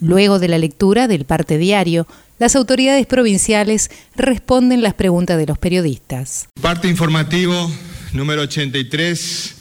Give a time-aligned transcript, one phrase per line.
[0.00, 2.06] Luego de la lectura del parte diario,
[2.38, 6.48] las autoridades provinciales responden las preguntas de los periodistas.
[6.60, 7.70] Parte informativo
[8.12, 9.54] número 83,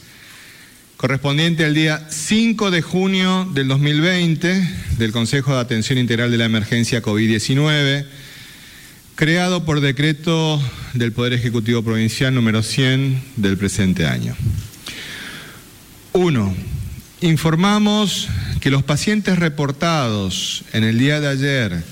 [0.97, 6.45] correspondiente al día 5 de junio del 2020 del Consejo de Atención Integral de la
[6.45, 8.05] Emergencia COVID-19,
[9.15, 10.61] creado por decreto
[10.93, 14.35] del Poder Ejecutivo Provincial número 100 del presente año.
[16.11, 16.74] 1.
[17.25, 18.27] Informamos
[18.61, 21.83] que los pacientes reportados en el día de ayer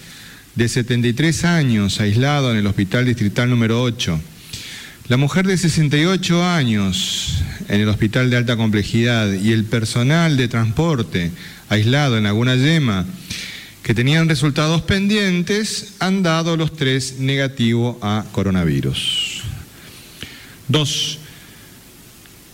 [0.54, 4.22] de 73 años aislado en el Hospital Distrital número 8,
[5.08, 10.50] la mujer de 68 años en el Hospital de Alta Complejidad y el personal de
[10.50, 11.32] transporte
[11.68, 13.04] aislado en Laguna Yema,
[13.82, 19.42] que tenían resultados pendientes, han dado los tres negativo a coronavirus.
[20.68, 21.18] Dos,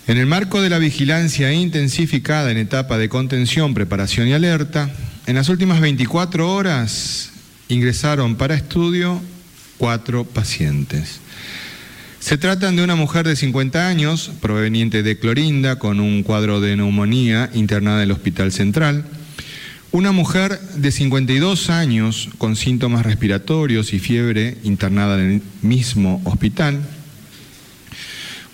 [0.10, 4.90] en el marco de la vigilancia intensificada en etapa de contención, preparación y alerta,
[5.28, 7.30] en las últimas 24 horas
[7.68, 9.22] ingresaron para estudio
[9.78, 11.20] cuatro pacientes.
[12.20, 16.76] Se tratan de una mujer de 50 años, proveniente de Clorinda, con un cuadro de
[16.76, 19.06] neumonía internada en el Hospital Central.
[19.92, 26.80] Una mujer de 52 años, con síntomas respiratorios y fiebre, internada en el mismo hospital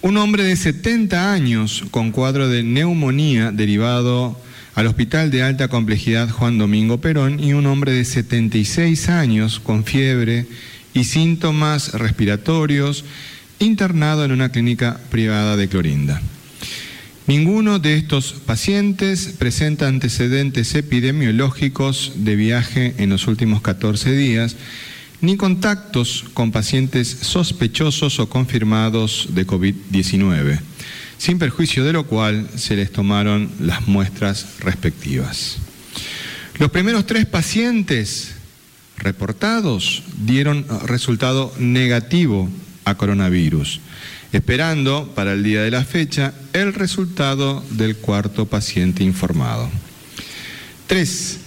[0.06, 4.40] un hombre de 70 años con cuadro de neumonía derivado
[4.76, 9.84] al Hospital de Alta Complejidad Juan Domingo Perón y un hombre de 76 años con
[9.84, 10.46] fiebre
[10.94, 13.04] y síntomas respiratorios
[13.58, 16.22] internado en una clínica privada de Clorinda.
[17.26, 24.56] Ninguno de estos pacientes presenta antecedentes epidemiológicos de viaje en los últimos 14 días
[25.26, 30.60] ni contactos con pacientes sospechosos o confirmados de COVID-19,
[31.18, 35.58] sin perjuicio de lo cual se les tomaron las muestras respectivas.
[36.60, 38.36] Los primeros tres pacientes
[38.98, 42.50] reportados dieron resultado negativo
[42.86, 43.82] a coronavirus,
[44.32, 49.70] esperando para el día de la fecha el resultado del cuarto paciente informado.
[50.88, 51.40] Tres,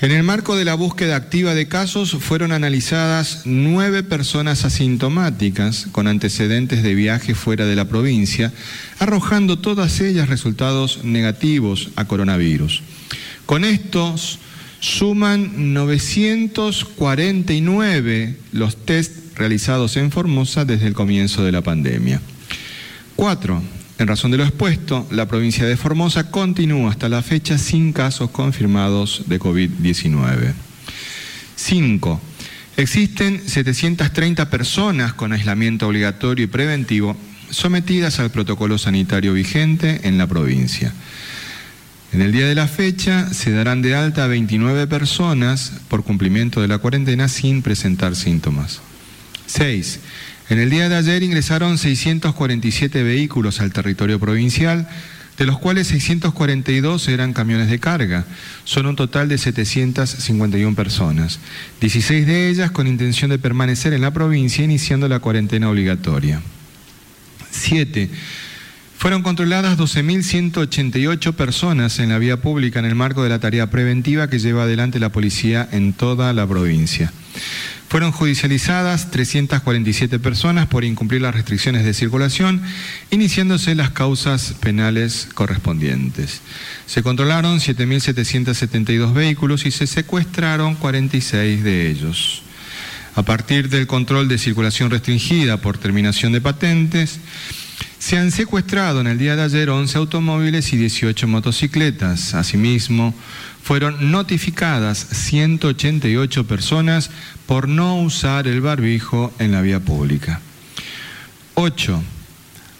[0.00, 6.06] en el marco de la búsqueda activa de casos fueron analizadas nueve personas asintomáticas con
[6.06, 8.52] antecedentes de viaje fuera de la provincia,
[9.00, 12.82] arrojando todas ellas resultados negativos a coronavirus.
[13.44, 14.38] Con estos
[14.78, 22.20] suman 949 los test realizados en Formosa desde el comienzo de la pandemia.
[23.16, 23.60] Cuatro,
[23.98, 28.30] en razón de lo expuesto, la provincia de Formosa continúa hasta la fecha sin casos
[28.30, 30.54] confirmados de COVID-19.
[31.56, 32.20] 5.
[32.76, 37.16] Existen 730 personas con aislamiento obligatorio y preventivo
[37.50, 40.92] sometidas al protocolo sanitario vigente en la provincia.
[42.12, 46.60] En el día de la fecha se darán de alta a 29 personas por cumplimiento
[46.60, 48.80] de la cuarentena sin presentar síntomas.
[49.46, 49.98] 6.
[50.50, 54.88] En el día de ayer ingresaron 647 vehículos al territorio provincial,
[55.36, 58.24] de los cuales 642 eran camiones de carga.
[58.64, 61.38] Son un total de 751 personas,
[61.80, 66.40] 16 de ellas con intención de permanecer en la provincia iniciando la cuarentena obligatoria.
[67.50, 68.08] 7.
[68.98, 74.28] Fueron controladas 12.188 personas en la vía pública en el marco de la tarea preventiva
[74.28, 77.12] que lleva adelante la policía en toda la provincia.
[77.88, 82.60] Fueron judicializadas 347 personas por incumplir las restricciones de circulación,
[83.12, 86.40] iniciándose las causas penales correspondientes.
[86.86, 92.42] Se controlaron 7.772 vehículos y se secuestraron 46 de ellos.
[93.14, 97.20] A partir del control de circulación restringida por terminación de patentes,
[97.98, 102.34] se han secuestrado en el día de ayer 11 automóviles y 18 motocicletas.
[102.34, 103.14] Asimismo,
[103.62, 107.10] fueron notificadas 188 personas
[107.46, 110.40] por no usar el barbijo en la vía pública.
[111.54, 112.02] 8.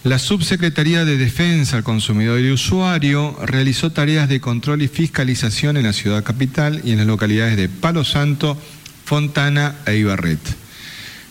[0.05, 5.83] La Subsecretaría de Defensa al Consumidor y Usuario realizó tareas de control y fiscalización en
[5.83, 8.57] la ciudad capital y en las localidades de Palo Santo,
[9.03, 10.39] Fontana e Ibarret.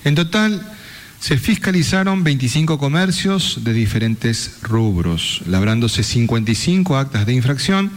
[0.05, 0.78] En total,
[1.21, 7.91] se fiscalizaron 25 comercios de diferentes rubros, labrándose 55 actas de infracción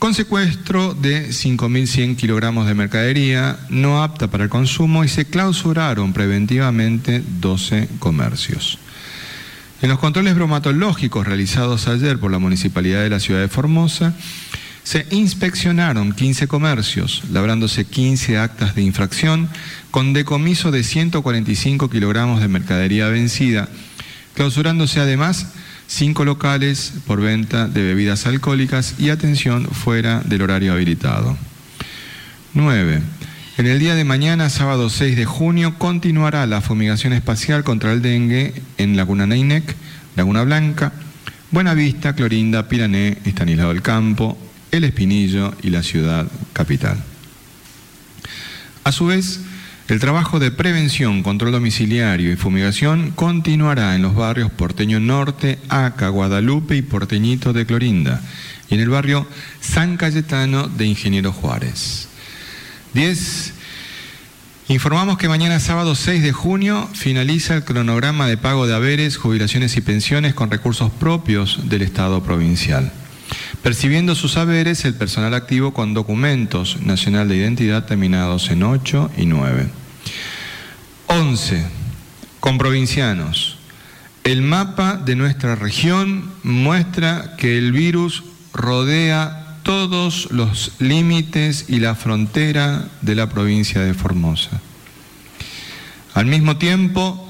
[0.00, 6.14] con secuestro de 5.100 kilogramos de mercadería no apta para el consumo y se clausuraron
[6.14, 8.78] preventivamente 12 comercios.
[9.82, 14.14] En los controles bromatológicos realizados ayer por la Municipalidad de la Ciudad de Formosa,
[14.82, 19.48] se inspeccionaron 15 comercios, labrándose 15 actas de infracción
[19.90, 23.68] con decomiso de 145 kilogramos de mercadería vencida,
[24.34, 25.48] clausurándose además
[25.86, 31.36] cinco locales por venta de bebidas alcohólicas y atención fuera del horario habilitado.
[32.54, 33.02] 9.
[33.58, 38.02] En el día de mañana, sábado 6 de junio, continuará la fumigación espacial contra el
[38.02, 39.74] dengue en Laguna Neinec,
[40.16, 40.92] Laguna Blanca,
[41.50, 44.38] Buenavista, Clorinda, Pirané, Estanislao del Campo,
[44.70, 47.02] El Espinillo y la ciudad capital.
[48.84, 49.40] A su vez,
[49.88, 56.08] el trabajo de prevención, control domiciliario y fumigación continuará en los barrios Porteño Norte, Aca,
[56.08, 58.20] Guadalupe y Porteñito de Clorinda,
[58.68, 59.26] y en el barrio
[59.60, 62.08] San Cayetano de Ingeniero Juárez.
[62.94, 63.54] 10.
[64.68, 69.76] Informamos que mañana sábado 6 de junio finaliza el cronograma de pago de haberes, jubilaciones
[69.76, 72.92] y pensiones con recursos propios del Estado provincial.
[73.62, 79.26] Percibiendo sus haberes el personal activo con documentos nacional de identidad terminados en 8 y
[79.26, 79.68] 9.
[81.06, 81.66] 11.
[82.40, 83.58] Con provincianos.
[84.24, 88.22] El mapa de nuestra región muestra que el virus
[88.52, 94.60] rodea todos los límites y la frontera de la provincia de Formosa.
[96.14, 97.28] Al mismo tiempo,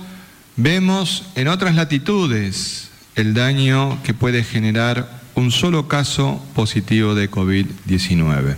[0.56, 8.56] vemos en otras latitudes el daño que puede generar un solo caso positivo de COVID-19,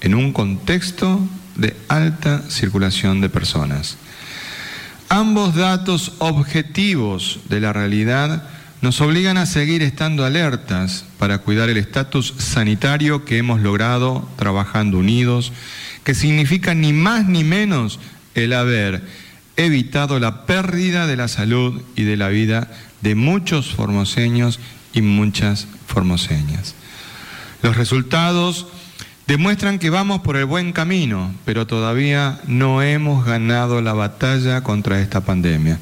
[0.00, 1.20] en un contexto
[1.56, 3.96] de alta circulación de personas.
[5.08, 8.44] Ambos datos objetivos de la realidad
[8.80, 14.98] nos obligan a seguir estando alertas para cuidar el estatus sanitario que hemos logrado trabajando
[14.98, 15.52] unidos,
[16.04, 17.98] que significa ni más ni menos
[18.36, 19.02] el haber
[19.56, 22.70] evitado la pérdida de la salud y de la vida
[23.00, 24.60] de muchos formoseños
[24.92, 26.74] y muchas formoseñas.
[27.62, 28.66] Los resultados
[29.26, 35.00] demuestran que vamos por el buen camino, pero todavía no hemos ganado la batalla contra
[35.00, 35.78] esta pandemia.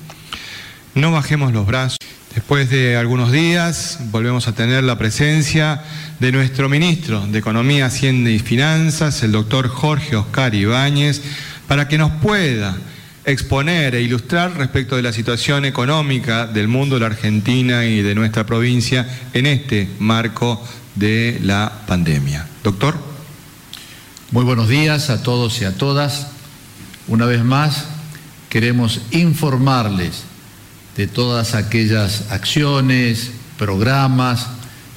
[0.95, 1.99] No bajemos los brazos.
[2.35, 5.83] Después de algunos días volvemos a tener la presencia
[6.21, 11.23] de nuestro ministro de Economía, Hacienda y Finanzas, el doctor Jorge Oscar Ibáñez,
[11.67, 12.77] para que nos pueda
[13.31, 18.45] exponer e ilustrar respecto de la situación económica del mundo la Argentina y de nuestra
[18.45, 20.63] provincia en este marco
[20.95, 22.47] de la pandemia.
[22.63, 22.97] Doctor.
[24.33, 26.29] Muy buenos días a todos y a todas.
[27.09, 27.87] Una vez más,
[28.49, 30.23] queremos informarles
[30.97, 34.47] de todas aquellas acciones, programas,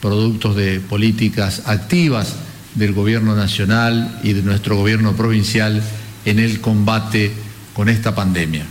[0.02, 2.36] productos de políticas activas
[2.76, 5.82] del Gobierno Nacional y de nuestro Gobierno Provincial
[6.26, 7.32] en el combate
[7.74, 8.66] con esta pandemia.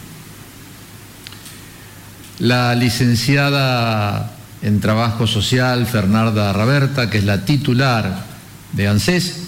[2.39, 4.33] La licenciada
[4.63, 8.25] en Trabajo Social, Fernanda Raberta, que es la titular
[8.73, 9.43] de ANSES,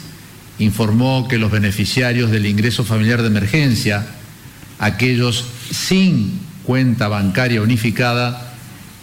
[0.59, 4.06] informó que los beneficiarios del ingreso familiar de emergencia,
[4.79, 8.55] aquellos sin cuenta bancaria unificada,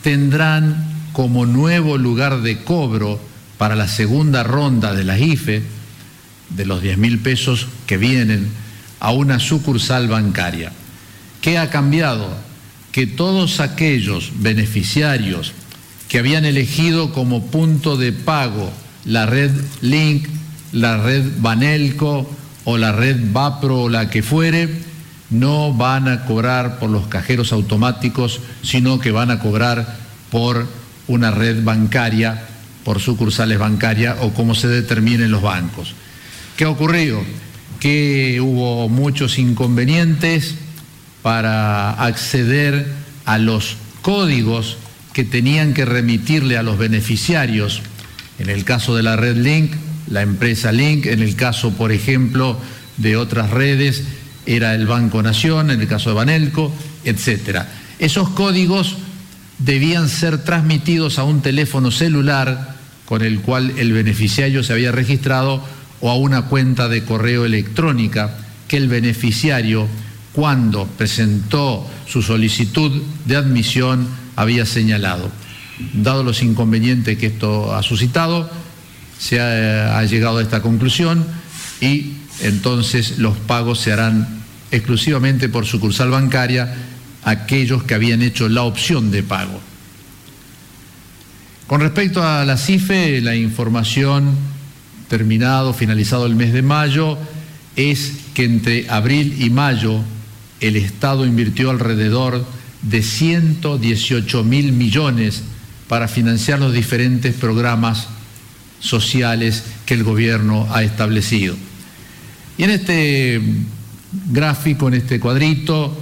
[0.01, 3.19] tendrán como nuevo lugar de cobro
[3.57, 5.63] para la segunda ronda de la IFE,
[6.50, 8.50] de los 10 mil pesos que vienen,
[9.01, 10.71] a una sucursal bancaria.
[11.42, 12.30] ¿Qué ha cambiado?
[12.92, 15.53] Que todos aquellos beneficiarios
[16.07, 18.71] que habían elegido como punto de pago
[19.06, 20.28] la red Link,
[20.71, 22.30] la red Banelco
[22.64, 24.69] o la red Vapro o la que fuere,
[25.31, 29.97] no van a cobrar por los cajeros automáticos, sino que van a cobrar
[30.30, 30.68] por
[31.07, 32.45] una red bancaria,
[32.83, 35.95] por sucursales bancarias o como se determinen los bancos.
[36.56, 37.23] ¿Qué ha ocurrido?
[37.81, 40.56] Que hubo muchos inconvenientes
[41.21, 42.88] para acceder
[43.26, 44.78] a los códigos
[45.11, 47.81] que tenían que remitirle a los beneficiarios.
[48.40, 49.73] En el caso de la red Link,
[50.07, 52.57] la empresa Link, en el caso, por ejemplo,
[52.97, 54.04] de otras redes,
[54.45, 56.71] era el Banco Nación, en el caso de Banelco,
[57.04, 57.64] etc.
[58.00, 58.97] Esos códigos
[59.59, 65.64] debían ser transmitidos a un teléfono celular con el cual el beneficiario se había registrado
[66.01, 69.87] o a una cuenta de correo electrónica que el beneficiario,
[70.33, 75.31] cuando presentó su solicitud de admisión, había señalado.
[75.93, 78.49] Dado los inconvenientes que esto ha suscitado,
[79.17, 81.25] se ha, ha llegado a esta conclusión
[81.79, 84.41] y entonces los pagos se harán
[84.71, 86.73] exclusivamente por sucursal bancaria
[87.23, 89.59] aquellos que habían hecho la opción de pago.
[91.67, 94.35] Con respecto a la CIFE, la información
[95.11, 97.18] terminado, finalizado el mes de mayo,
[97.75, 99.99] es que entre abril y mayo
[100.61, 102.45] el Estado invirtió alrededor
[102.81, 105.44] de 118 mil millones
[105.89, 108.07] para financiar los diferentes programas
[108.80, 111.57] sociales que el gobierno ha establecido.
[112.57, 113.41] Y en este
[114.31, 115.94] gráfico, en este cuadrito,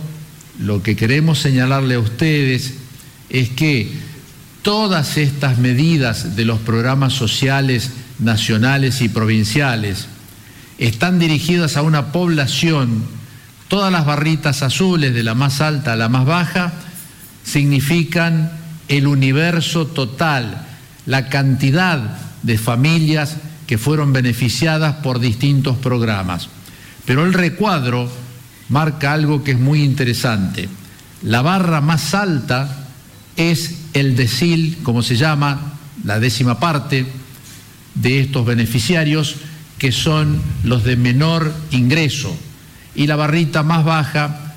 [0.60, 2.76] lo que queremos señalarle a ustedes
[3.32, 3.90] es que
[4.62, 7.90] todas estas medidas de los programas sociales
[8.20, 10.08] nacionales y provinciales
[10.78, 13.04] están dirigidas a una población,
[13.68, 16.74] todas las barritas azules de la más alta a la más baja,
[17.44, 18.52] significan
[18.88, 20.66] el universo total,
[21.06, 26.48] la cantidad de familias que fueron beneficiadas por distintos programas.
[27.06, 28.10] Pero el recuadro
[28.70, 30.70] marca algo que es muy interesante.
[31.24, 32.86] La barra más alta
[33.36, 35.74] es el decil, como se llama,
[36.06, 37.06] la décima parte
[37.96, 39.36] de estos beneficiarios,
[39.78, 42.36] que son los de menor ingreso.
[42.96, 44.56] Y la barrita más baja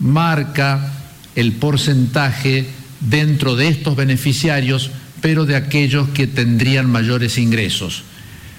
[0.00, 0.92] marca
[1.34, 2.66] el porcentaje
[3.00, 4.90] dentro de estos beneficiarios,
[5.20, 8.02] pero de aquellos que tendrían mayores ingresos.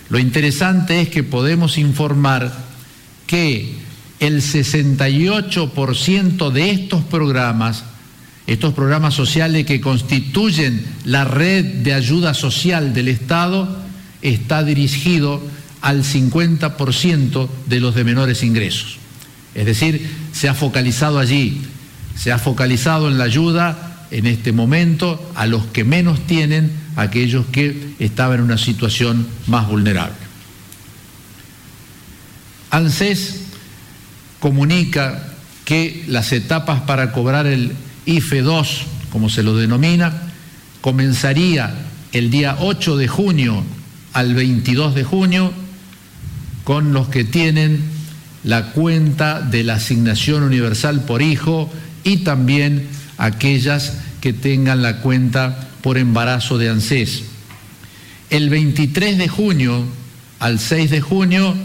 [0.09, 2.51] Lo interesante es que podemos informar
[3.27, 3.75] que
[4.19, 7.83] el 68% de estos programas,
[8.47, 13.82] estos programas sociales que constituyen la red de ayuda social del Estado,
[14.23, 15.41] está dirigido
[15.81, 18.97] al 50% de los de menores ingresos.
[19.53, 21.61] Es decir, se ha focalizado allí,
[22.15, 27.45] se ha focalizado en la ayuda en este momento a los que menos tienen, aquellos
[27.47, 30.15] que estaban en una situación más vulnerable.
[32.71, 33.41] ANSES
[34.39, 35.33] comunica
[35.65, 37.73] que las etapas para cobrar el
[38.05, 40.13] IFE 2, como se lo denomina,
[40.81, 41.73] comenzaría
[42.13, 43.63] el día 8 de junio
[44.13, 45.51] al 22 de junio
[46.63, 47.81] con los que tienen
[48.43, 51.71] la cuenta de la asignación universal por hijo
[52.03, 57.23] y también aquellas que tengan la cuenta por embarazo de ANSES.
[58.29, 59.85] El 23 de junio
[60.39, 61.55] al 6 de junio,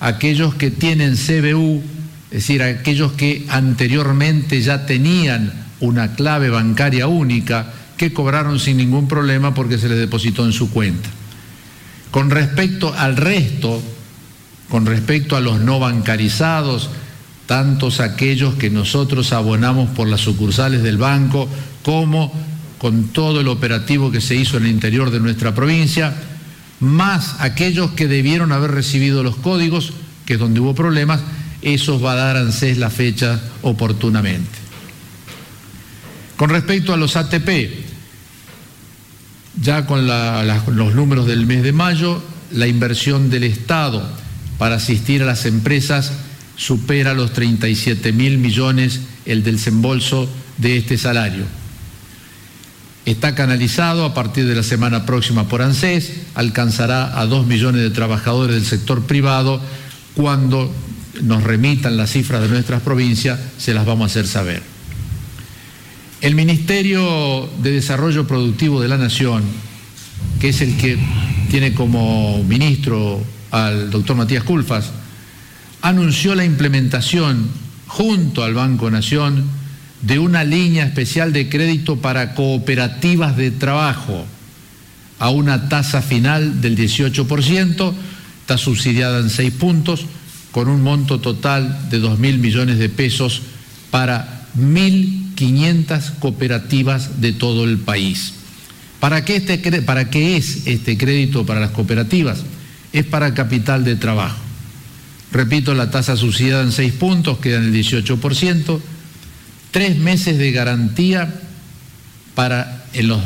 [0.00, 1.82] aquellos que tienen CBU,
[2.30, 9.06] es decir, aquellos que anteriormente ya tenían una clave bancaria única, que cobraron sin ningún
[9.06, 11.08] problema porque se les depositó en su cuenta.
[12.12, 13.82] Con respecto al resto,
[14.68, 16.90] con respecto a los no bancarizados,
[17.46, 21.48] tantos aquellos que nosotros abonamos por las sucursales del banco,
[21.82, 22.30] como
[22.76, 26.14] con todo el operativo que se hizo en el interior de nuestra provincia,
[26.80, 29.94] más aquellos que debieron haber recibido los códigos,
[30.26, 31.20] que es donde hubo problemas,
[31.62, 34.50] esos va a dar ANSES la fecha oportunamente.
[36.36, 37.91] Con respecto a los ATP,
[39.60, 44.02] ya con los números del mes de mayo, la inversión del Estado
[44.58, 46.12] para asistir a las empresas
[46.56, 50.28] supera los 37 mil millones el desembolso
[50.58, 51.44] de este salario.
[53.04, 57.90] Está canalizado a partir de la semana próxima por ANSES, alcanzará a 2 millones de
[57.90, 59.60] trabajadores del sector privado.
[60.14, 60.72] Cuando
[61.22, 64.71] nos remitan las cifras de nuestras provincias, se las vamos a hacer saber.
[66.22, 69.42] El Ministerio de Desarrollo Productivo de la Nación,
[70.40, 70.96] que es el que
[71.50, 74.92] tiene como ministro al doctor Matías Culfas,
[75.80, 77.50] anunció la implementación
[77.88, 79.46] junto al Banco Nación
[80.02, 84.24] de una línea especial de crédito para cooperativas de trabajo
[85.18, 87.94] a una tasa final del 18%,
[88.42, 90.06] está subsidiada en seis puntos,
[90.52, 93.42] con un monto total de 2 mil millones de pesos
[93.90, 98.34] para mil 500 cooperativas de todo el país.
[99.00, 102.38] ¿Para qué, este, ¿Para qué es este crédito para las cooperativas?
[102.92, 104.38] Es para capital de trabajo.
[105.32, 108.80] Repito, la tasa subsidiada en 6 puntos queda en el 18%,
[109.70, 111.34] tres meses de garantía
[112.34, 113.20] para en los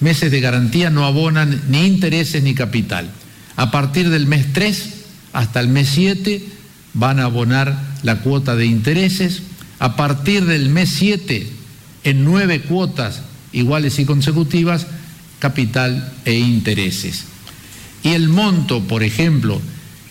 [0.00, 3.10] meses de garantía no abonan ni intereses ni capital.
[3.56, 4.94] A partir del mes 3
[5.32, 6.44] hasta el mes 7
[6.94, 9.42] van a abonar la cuota de intereses
[9.78, 11.46] a partir del mes 7
[12.04, 14.86] en nueve cuotas iguales y consecutivas,
[15.38, 17.24] capital e intereses.
[18.02, 19.60] Y el monto, por ejemplo,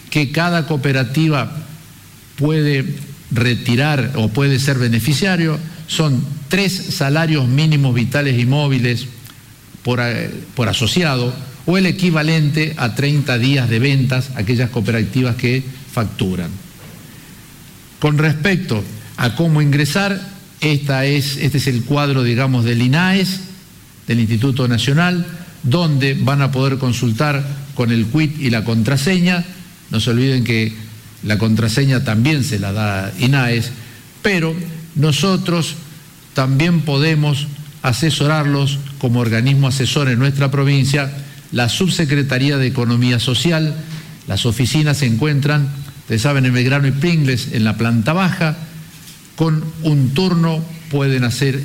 [0.10, 1.52] que cada cooperativa
[2.38, 2.86] puede
[3.32, 9.08] retirar o puede ser beneficiario son tres salarios mínimos vitales y móviles
[9.84, 11.34] por, eh, por asociado
[11.66, 16.50] o el equivalente a 30 días de ventas aquellas cooperativas que facturan.
[18.00, 18.84] Con respecto
[19.18, 20.22] a cómo ingresar,
[20.62, 23.42] esta es, este es el cuadro, digamos, del INAES,
[24.08, 25.26] del Instituto Nacional,
[25.64, 27.46] donde van a poder consultar
[27.76, 29.44] con el quit y la contraseña.
[29.90, 30.74] No se olviden que
[31.24, 33.72] la contraseña también se la da INAES,
[34.22, 34.56] pero
[34.96, 35.76] nosotros
[36.34, 37.48] también podemos
[37.82, 41.12] asesorarlos como organismo asesor en nuestra provincia,
[41.52, 43.76] la Subsecretaría de Economía Social.
[44.28, 45.70] Las oficinas se encuentran,
[46.02, 48.58] ustedes saben, en Belgrano y Pringles, en la planta baja,
[49.38, 51.62] con un turno pueden hacer,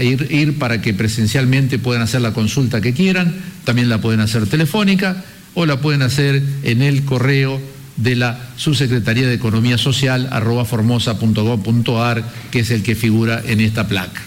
[0.00, 4.46] ir, ir para que presencialmente puedan hacer la consulta que quieran, también la pueden hacer
[4.46, 7.60] telefónica o la pueden hacer en el correo
[7.96, 13.88] de la Subsecretaría de Economía Social arroba formosa.gov.ar, que es el que figura en esta
[13.88, 14.22] placa.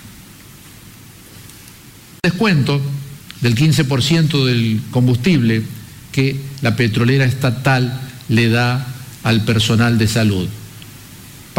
[2.21, 2.81] Descuento
[3.39, 5.63] del 15% del combustible
[6.11, 8.85] que la petrolera estatal le da
[9.23, 10.49] al personal de salud.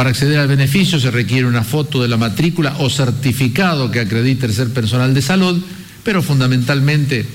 [0.01, 4.47] Para acceder al beneficio se requiere una foto de la matrícula o certificado que acredite
[4.47, 5.63] el ser personal de salud,
[6.03, 7.27] pero fundamentalmente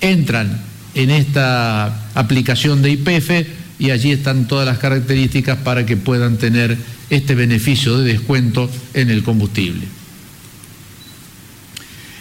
[0.00, 0.60] entran
[0.96, 3.30] en esta aplicación de IPF
[3.78, 6.76] y allí están todas las características para que puedan tener
[7.08, 9.86] este beneficio de descuento en el combustible.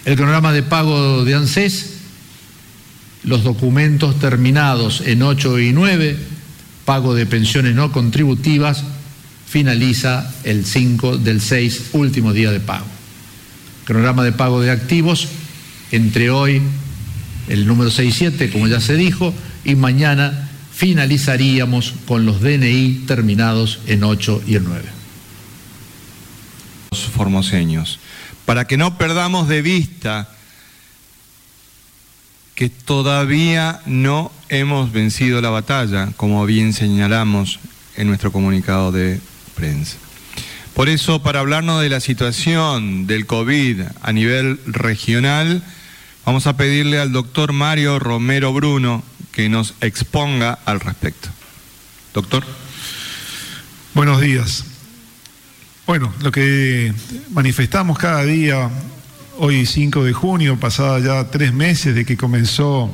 [0.06, 1.94] El cronograma de pago de ANSES,
[3.24, 6.18] los documentos terminados en 8 y 9,
[6.86, 8.84] pago de pensiones no contributivas,
[9.48, 12.86] finaliza el 5 del 6, último día de pago.
[13.86, 15.30] Cronograma de pago de activos,
[15.92, 16.62] entre hoy
[17.48, 24.04] el número 67, como ya se dijo, y mañana finalizaríamos con los DNI terminados en
[24.04, 24.86] 8 y en 9.
[26.92, 28.00] Los formoseños,
[28.46, 30.30] para que no perdamos de vista
[32.54, 37.60] que todavía no hemos vencido la batalla, como bien señalamos
[37.96, 39.22] en nuestro comunicado de
[39.58, 39.98] prensa.
[40.76, 45.64] Por eso, para hablarnos de la situación del COVID a nivel regional,
[46.24, 51.30] vamos a pedirle al doctor Mario Romero Bruno, que nos exponga al respecto.
[52.14, 52.46] Doctor.
[53.96, 54.66] Buenos días.
[55.88, 56.94] Bueno, lo que
[57.32, 58.70] manifestamos cada día,
[59.38, 62.94] hoy 5 de junio, pasada ya tres meses de que comenzó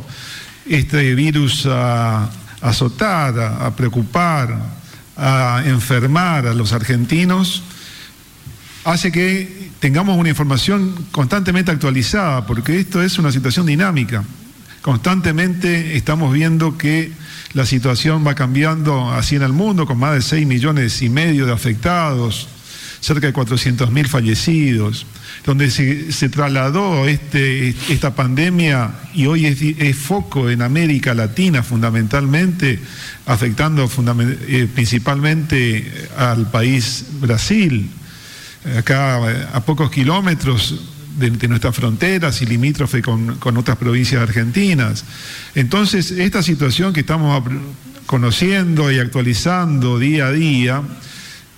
[0.70, 2.30] este virus a
[2.62, 4.83] azotar, a preocupar,
[5.18, 7.64] a enfermar a los argentinos,
[8.84, 14.24] hace que tengamos una información constantemente actualizada, porque esto es una situación dinámica.
[14.82, 17.12] Constantemente estamos viendo que
[17.54, 21.46] la situación va cambiando así en el mundo, con más de 6 millones y medio
[21.46, 22.48] de afectados,
[23.04, 25.06] cerca de 400 mil fallecidos,
[25.46, 32.80] donde se, trasladó este, esta pandemia y hoy es, foco en América Latina fundamentalmente,
[33.26, 33.90] afectando
[34.48, 37.90] eh, principalmente al país Brasil,
[38.78, 40.80] acá a pocos kilómetros
[41.20, 45.04] de, nuestras fronteras y limítrofe con, otras provincias argentinas.
[45.56, 47.44] Entonces, esta situación que estamos
[48.06, 50.84] conociendo y actualizando día a día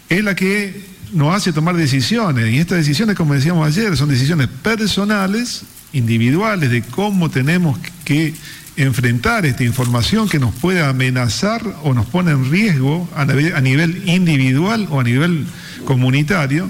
[0.09, 2.53] es la que nos hace tomar decisiones.
[2.53, 8.35] Y estas decisiones, como decíamos ayer, son decisiones personales, individuales, de cómo tenemos que
[8.77, 14.87] enfrentar esta información que nos puede amenazar o nos pone en riesgo a nivel individual
[14.91, 15.47] o a nivel
[15.85, 16.69] comunitario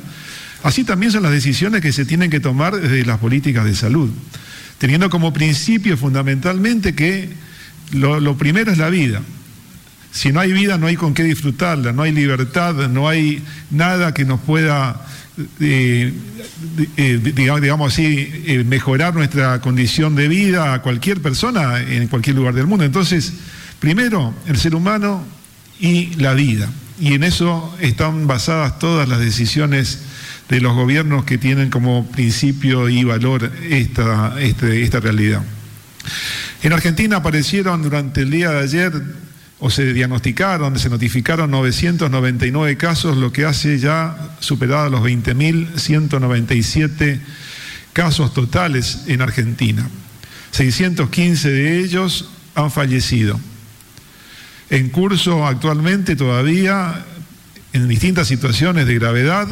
[0.65, 4.09] Así también son las decisiones que se tienen que tomar desde las políticas de salud,
[4.79, 7.29] teniendo como principio fundamentalmente que
[7.91, 9.21] lo, primero es la vida.
[10.15, 14.13] Si no hay vida, no hay con qué disfrutarla, no hay libertad, no hay nada
[14.13, 15.05] que nos pueda,
[15.59, 16.13] eh,
[16.95, 22.53] eh, digamos así, eh, mejorar nuestra condición de vida a cualquier persona en cualquier lugar
[22.53, 22.85] del mundo.
[22.85, 23.33] Entonces,
[23.81, 25.21] primero, el ser humano
[25.81, 26.69] y la vida.
[26.97, 29.99] Y en eso están basadas todas las decisiones
[30.47, 35.43] de los gobiernos que tienen como principio y valor esta, este, esta realidad.
[36.63, 38.93] En Argentina aparecieron durante el día de ayer,
[39.59, 47.19] o se diagnosticaron, se notificaron 999 casos, lo que hace ya superado los 20.197
[47.93, 49.87] casos totales en Argentina.
[50.51, 53.39] 615 de ellos han fallecido.
[54.69, 57.05] En curso actualmente todavía,
[57.71, 59.47] en distintas situaciones de gravedad,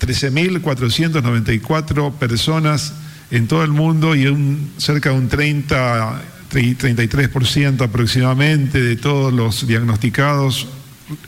[0.00, 2.94] 13.494 personas
[3.30, 9.66] en todo el mundo y un, cerca de un 30, 33% aproximadamente de todos los
[9.66, 10.66] diagnosticados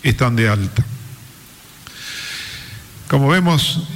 [0.02, 0.84] están de alta.
[3.08, 3.86] Como vemos,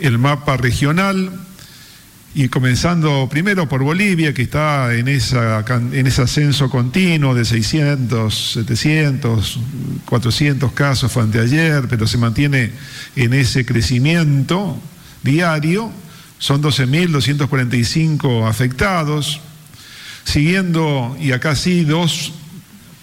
[0.00, 1.44] el mapa regional
[2.34, 8.52] y comenzando primero por Bolivia, que está en, esa, en ese ascenso continuo de 600,
[8.54, 9.60] 700,
[10.04, 12.72] 400 casos fue anteayer, pero se mantiene
[13.14, 14.76] en ese crecimiento
[15.22, 15.92] diario.
[16.38, 19.40] Son 12.245 afectados.
[20.24, 22.32] Siguiendo, y acá sí, dos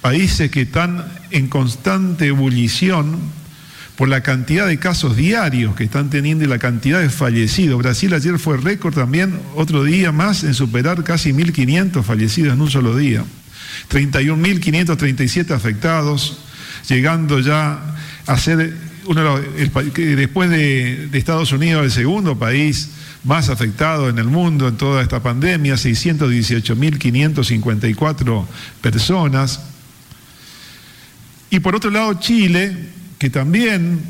[0.02, 3.20] países que están en constante ebullición
[3.96, 7.78] por la cantidad de casos diarios que están teniendo y la cantidad de fallecidos.
[7.78, 12.70] Brasil ayer fue récord también, otro día más, en superar casi 1.500 fallecidos en un
[12.70, 13.24] solo día.
[13.92, 16.40] 31.537 afectados,
[16.90, 17.80] llegando ya
[18.26, 18.76] a ser
[19.16, 22.90] después de, de Estados Unidos el segundo país
[23.24, 28.46] más afectado en el mundo en toda esta pandemia, 618.554
[28.82, 29.62] personas.
[31.50, 32.76] Y por otro lado, Chile,
[33.20, 34.02] que también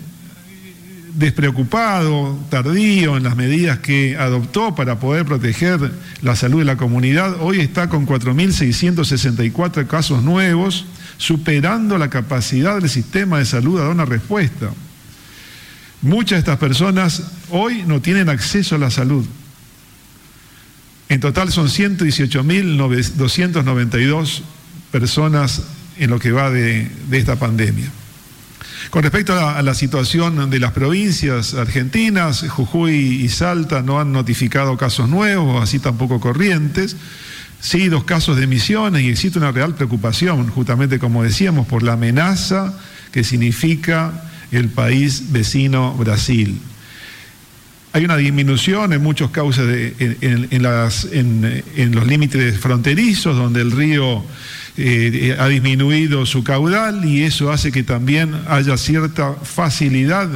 [1.16, 7.42] despreocupado, tardío en las medidas que adoptó para poder proteger la salud de la comunidad,
[7.42, 10.86] hoy está con 4.664 casos nuevos,
[11.18, 14.72] superando la capacidad del sistema de salud a dar una respuesta.
[16.02, 19.24] Muchas de estas personas hoy no tienen acceso a la salud.
[21.10, 24.42] En total son 118.292
[24.92, 25.62] personas
[26.00, 27.92] en lo que va de, esta pandemia.
[28.90, 34.76] Con respecto a la, situación de las provincias argentinas, Jujuy y Salta no han notificado
[34.78, 36.96] casos nuevos, así tampoco Corrientes.
[37.60, 41.94] Sí, dos casos de emisiones y existe una real preocupación, justamente como decíamos, por la
[41.94, 42.74] amenaza
[43.12, 46.60] que significa el país vecino Brasil.
[47.94, 49.66] Hay una disminución en muchos causas
[50.00, 54.24] en, los límites fronterizos, donde el río
[54.78, 60.30] eh, ha disminuido su caudal y eso hace que también haya cierta facilidad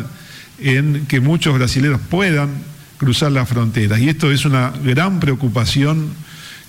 [0.59, 2.49] en que muchos brasileños puedan
[2.97, 4.01] cruzar las fronteras.
[4.01, 6.09] Y esto es una gran preocupación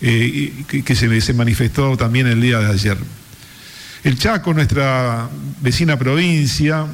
[0.01, 2.99] eh, que, se, se manifestó también el día de ayer.
[4.05, 5.29] El Chaco, nuestra
[5.61, 6.87] vecina provincia,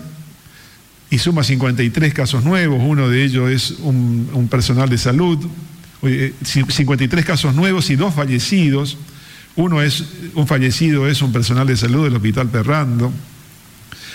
[1.13, 5.39] y suma 53 casos nuevos, uno de ellos es un, personal de salud,
[6.01, 8.97] 53 eh, casos nuevos y dos fallecidos,
[9.55, 13.13] uno es, un fallecido es un personal de salud del Hospital Perrando,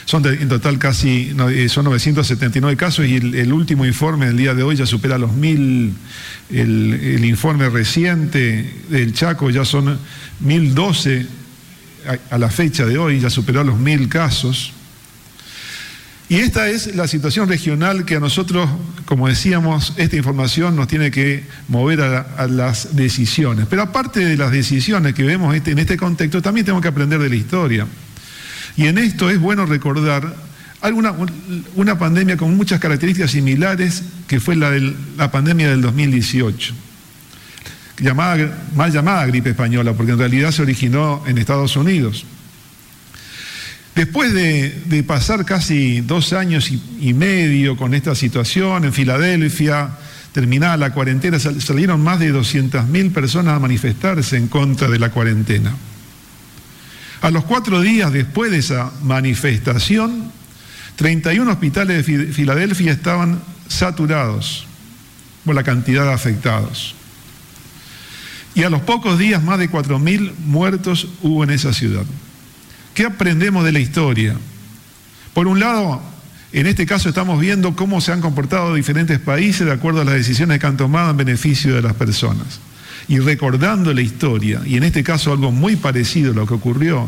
[0.05, 4.63] son en total casi, eh, son 979 casos y el, último informe del día de
[4.63, 5.93] hoy ya supera los mil,
[6.49, 9.99] el, informe reciente del Chaco ya son
[10.39, 11.27] 1012
[12.07, 14.73] a, a la fecha de hoy, ya superó los mil casos.
[16.29, 18.69] Y esta es la situación regional que a nosotros,
[19.05, 23.65] como decíamos, esta información nos tiene que mover a, las decisiones.
[23.69, 27.19] Pero aparte de las decisiones que vemos este, en este contexto, también tenemos que aprender
[27.19, 27.87] de la historia.
[28.75, 30.35] Y en esto es bueno recordar
[30.81, 31.13] alguna,
[31.75, 34.71] una pandemia con muchas características similares, que fue la,
[35.17, 36.73] la pandemia del 2018.
[37.99, 42.25] Llamada, mal llamada gripe española, porque en realidad se originó en Estados Unidos.
[43.97, 49.89] Después de, pasar casi dos años y, medio con esta situación en Filadelfia,
[50.33, 55.75] terminada la cuarentena, salieron más de 200.000 personas a manifestarse en contra de la cuarentena.
[57.21, 60.31] A los cuatro días después de esa manifestación,
[60.95, 64.67] 31 hospitales de Filadelfia estaban saturados
[65.43, 66.93] por la cantidad de afectados.
[68.53, 72.05] Y a los pocos días más de 4.000 muertos hubo en esa ciudad.
[72.97, 74.35] ¿Qué aprendemos de la historia?
[75.35, 76.01] Por un lado,
[76.51, 80.15] en este caso estamos viendo cómo se han comportado diferentes países de acuerdo a las
[80.15, 82.59] decisiones que han tomado en beneficio de las personas.
[83.07, 87.07] Y recordando la historia, y en este caso algo muy parecido a lo que ocurrió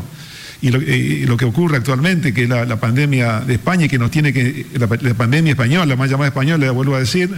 [0.62, 4.65] y lo, que ocurre actualmente, que es la, pandemia de España, que nos tiene que,
[4.74, 7.30] la, la pandemia española, la más llamada española, le vuelvo a decir,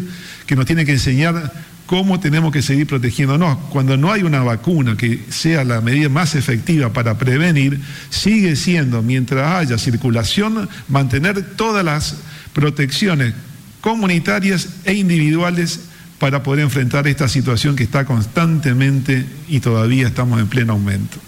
[0.48, 1.52] que nos tiene que enseñar
[1.86, 3.58] cómo tenemos que seguir protegiéndonos.
[3.70, 7.80] Cuando no hay una vacuna que sea la medida más efectiva para prevenir,
[8.10, 12.16] sigue siendo, mientras haya circulación, mantener todas las
[12.54, 13.34] protecciones
[13.82, 15.82] comunitarias e individuales
[16.18, 21.20] para poder enfrentar esta situación que está constantemente y todavía estamos en pleno aumento.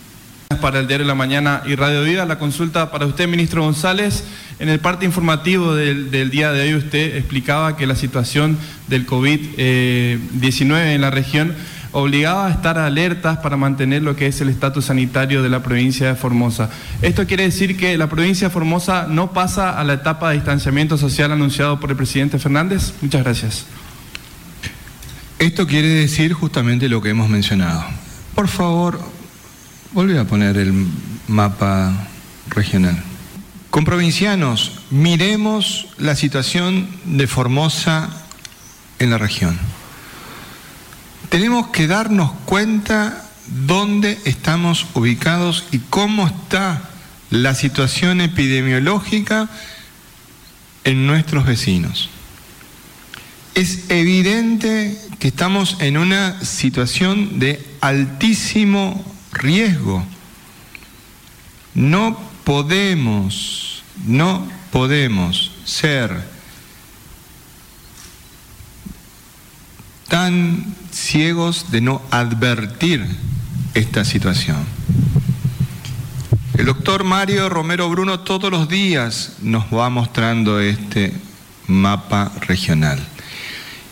[0.62, 4.24] Para el diario de la mañana y Radio Vida, la consulta para usted, ministro González.
[4.60, 10.94] En el parte informativo del, día de hoy usted explicaba que la situación del COVID-19
[10.94, 11.54] en la región
[11.92, 16.08] obligaba a estar alertas para mantener lo que es el estatus sanitario de la provincia
[16.08, 16.70] de Formosa.
[17.02, 20.98] Esto quiere decir que la provincia de Formosa no pasa a la etapa de distanciamiento
[20.98, 22.94] social anunciado por el presidente Fernández.
[23.02, 23.66] Muchas gracias.
[25.40, 27.84] Esto quiere decir justamente lo que hemos mencionado.
[28.34, 29.00] Por favor,
[29.94, 30.74] volví a poner el
[31.28, 32.08] mapa
[32.50, 33.02] regional.
[33.70, 38.10] Con provincianos, miremos la situación de Formosa
[39.00, 39.58] en la región.
[41.30, 43.30] Tenemos que darnos cuenta
[43.66, 46.90] dónde estamos ubicados y cómo está
[47.30, 49.50] la situación epidemiológica
[50.84, 52.10] en nuestros vecinos.
[53.56, 60.06] Es evidente que estamos en una situación de altísimo riesgo.
[61.74, 66.24] No podemos No podemos ser
[70.08, 73.06] tan ciegos de no advertir
[73.74, 74.58] esta situación.
[76.58, 81.14] El doctor Mario Romero Bruno todos los días nos va mostrando este
[81.68, 83.00] mapa regional.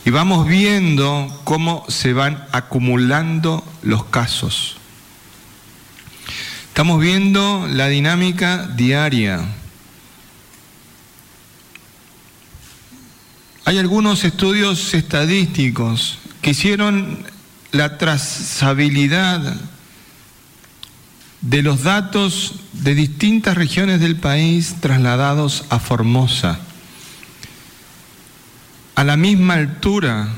[0.04, 4.81] Y vamos viendo cómo se van acumulando los casos.
[6.72, 9.42] Estamos viendo la dinámica diaria.
[13.66, 17.26] Hay algunos estudios estadísticos que hicieron
[17.74, 19.54] la trazabilidad
[21.42, 26.58] de los datos de distintas regiones del país trasladados a Formosa
[28.96, 30.30] a la misma altura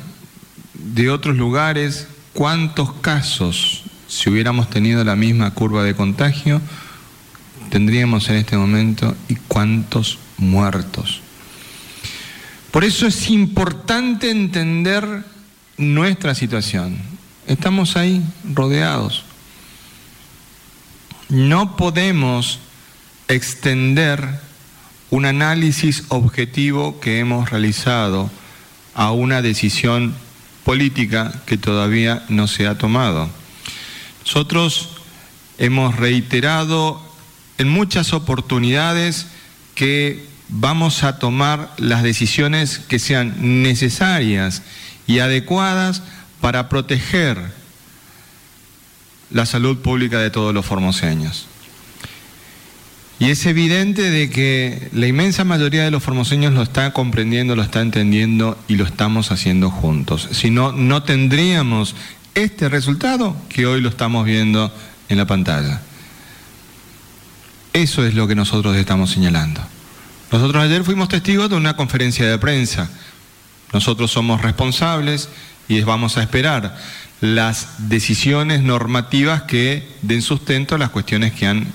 [0.74, 3.83] de otros lugares, ¿cuántos casos,
[4.14, 6.62] si hubiéramos tenido la misma curva de contagio,
[7.70, 11.22] tendríamos en este momento y cuántos muertos?
[12.70, 15.24] Por eso es importante entender
[15.78, 16.98] nuestra situación.
[17.48, 18.22] Estamos ahí
[18.54, 19.24] rodeados.
[21.30, 22.60] No podemos
[23.28, 24.40] extender
[25.10, 28.30] un análisis objetivo que hemos realizado
[28.94, 30.14] a una decisión
[30.64, 33.43] política que todavía no se ha tomado.
[34.26, 34.90] Nosotros
[35.58, 37.02] hemos reiterado
[37.58, 39.28] en muchas oportunidades
[39.76, 44.64] que vamos a tomar las decisiones que sean necesarias
[45.08, 46.04] y adecuadas
[46.42, 47.38] para proteger
[49.30, 51.48] la salud pública de todos los formoseños.
[53.20, 57.62] Y es evidente de que la inmensa mayoría de los formoseños lo está comprendiendo, lo
[57.62, 60.30] está entendiendo y lo estamos haciendo juntos.
[60.32, 61.96] Si no, no tendríamos
[62.36, 64.74] este resultado que hoy lo estamos viendo
[65.10, 65.82] en la pantalla.
[67.74, 69.62] Eso es lo que nosotros estamos señalando.
[70.32, 72.90] Nosotros ayer fuimos testigos de una conferencia de prensa.
[73.72, 75.30] Nosotros somos responsables
[75.68, 76.78] y vamos a esperar
[77.22, 81.68] las decisiones normativas que den sustento a las cuestiones que han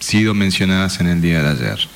[0.00, 1.88] sido mencionadas en el día de ayer.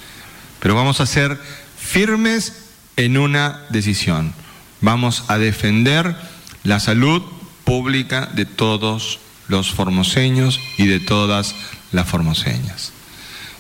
[0.61, 1.39] Pero vamos a ser
[1.79, 4.33] firmes en una decisión.
[4.81, 6.15] Vamos a defender
[6.63, 7.23] la salud
[7.71, 11.55] pública de todos los formoseños y de todas
[11.93, 12.93] las formoseñas.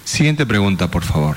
[0.05, 1.37] Siguiente pregunta, por favor.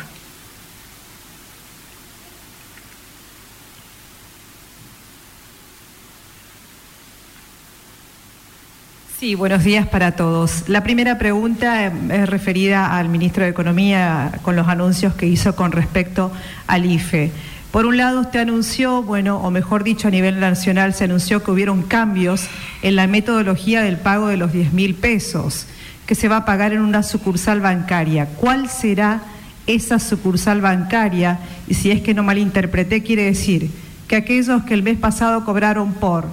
[9.20, 10.68] Sí, buenos días para todos.
[10.68, 15.72] La primera pregunta es referida al ministro de Economía con los anuncios que hizo con
[15.72, 16.32] respecto
[16.66, 17.32] al IFE.
[17.74, 21.50] Por un lado, usted anunció, bueno, o mejor dicho, a nivel nacional se anunció que
[21.50, 22.46] hubieron cambios
[22.84, 25.66] en la metodología del pago de los 10 mil pesos,
[26.06, 28.28] que se va a pagar en una sucursal bancaria.
[28.28, 29.24] ¿Cuál será
[29.66, 31.40] esa sucursal bancaria?
[31.68, 33.72] Y si es que no malinterpreté, quiere decir
[34.08, 36.28] que aquellos que el mes pasado cobraron por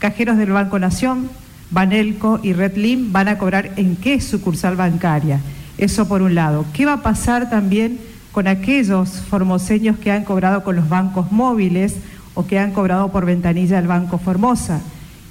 [0.00, 1.30] cajeros del Banco Nación,
[1.70, 5.38] Banelco y Redlim van a cobrar en qué sucursal bancaria.
[5.78, 6.66] Eso por un lado.
[6.72, 11.96] ¿Qué va a pasar también con aquellos formoseños que han cobrado con los bancos móviles
[12.34, 14.80] o que han cobrado por ventanilla del Banco Formosa?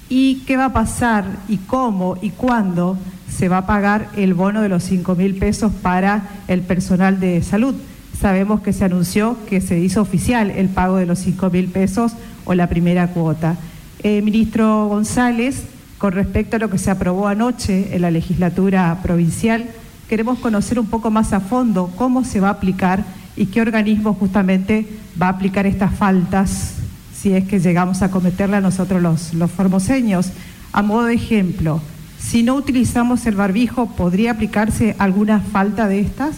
[0.08, 4.60] ¿Y qué va a pasar y cómo y cuándo se va a pagar el bono
[4.60, 7.74] de los 5 mil pesos para el personal de salud?
[8.18, 12.12] Sabemos que se anunció que se hizo oficial el pago de los 5 mil pesos
[12.44, 13.56] o la primera cuota.
[14.02, 15.62] Eh, ministro González,
[15.98, 19.66] con respecto a lo que se aprobó anoche en la legislatura provincial,
[20.10, 23.04] queremos conocer un poco más a fondo cómo se va a aplicar
[23.36, 24.88] y qué organismo justamente
[25.22, 26.72] va a aplicar estas faltas
[27.14, 30.30] si es que llegamos a cometerla nosotros los, los formoseños.
[30.72, 31.80] A modo de ejemplo,
[32.18, 36.34] si no utilizamos el barbijo, ¿podría aplicarse alguna falta de estas?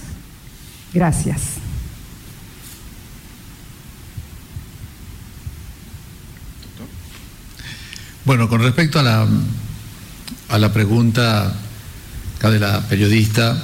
[0.93, 1.41] Gracias.
[8.27, 9.27] Bueno, con respecto a la,
[10.51, 11.55] a la pregunta
[12.43, 13.57] acá de la periodista,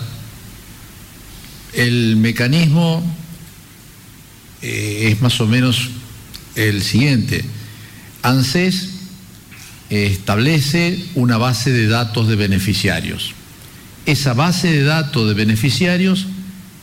[1.73, 3.03] el mecanismo
[4.63, 5.89] eh, es más o menos
[6.55, 7.45] el siguiente.
[8.23, 8.91] ANSES
[9.91, 13.33] establece una base de datos de beneficiarios.
[14.07, 16.29] Esa base de datos de beneficiarios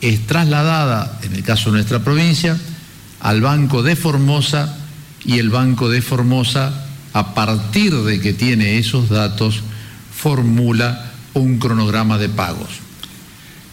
[0.01, 2.59] es trasladada, en el caso de nuestra provincia,
[3.21, 4.79] al Banco de Formosa
[5.23, 9.61] y el Banco de Formosa a partir de que tiene esos datos,
[10.13, 12.69] formula un cronograma de pagos.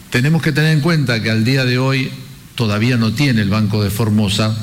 [0.09, 2.11] Tenemos que tener en cuenta que al día de hoy
[2.55, 4.55] todavía no tiene el Banco de Formosa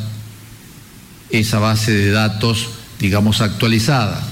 [1.30, 4.22] esa base de datos, digamos, actualizada.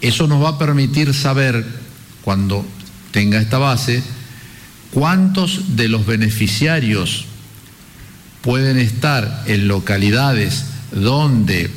[0.00, 1.64] Eso nos va a permitir saber,
[2.22, 2.64] cuando
[3.10, 4.02] tenga esta base,
[4.92, 7.26] cuántos de los beneficiarios
[8.42, 11.70] pueden estar en localidades donde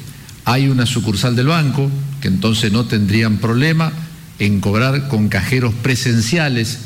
[0.43, 1.89] hay una sucursal del banco,
[2.21, 3.91] que entonces no tendrían problema
[4.39, 6.79] en cobrar con cajeros presenciales,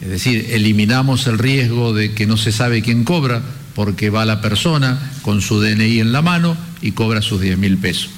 [0.00, 3.42] es decir, eliminamos el riesgo de que no se sabe quién cobra,
[3.74, 7.78] porque va la persona con su DNI en la mano y cobra sus 10 mil
[7.78, 8.10] pesos.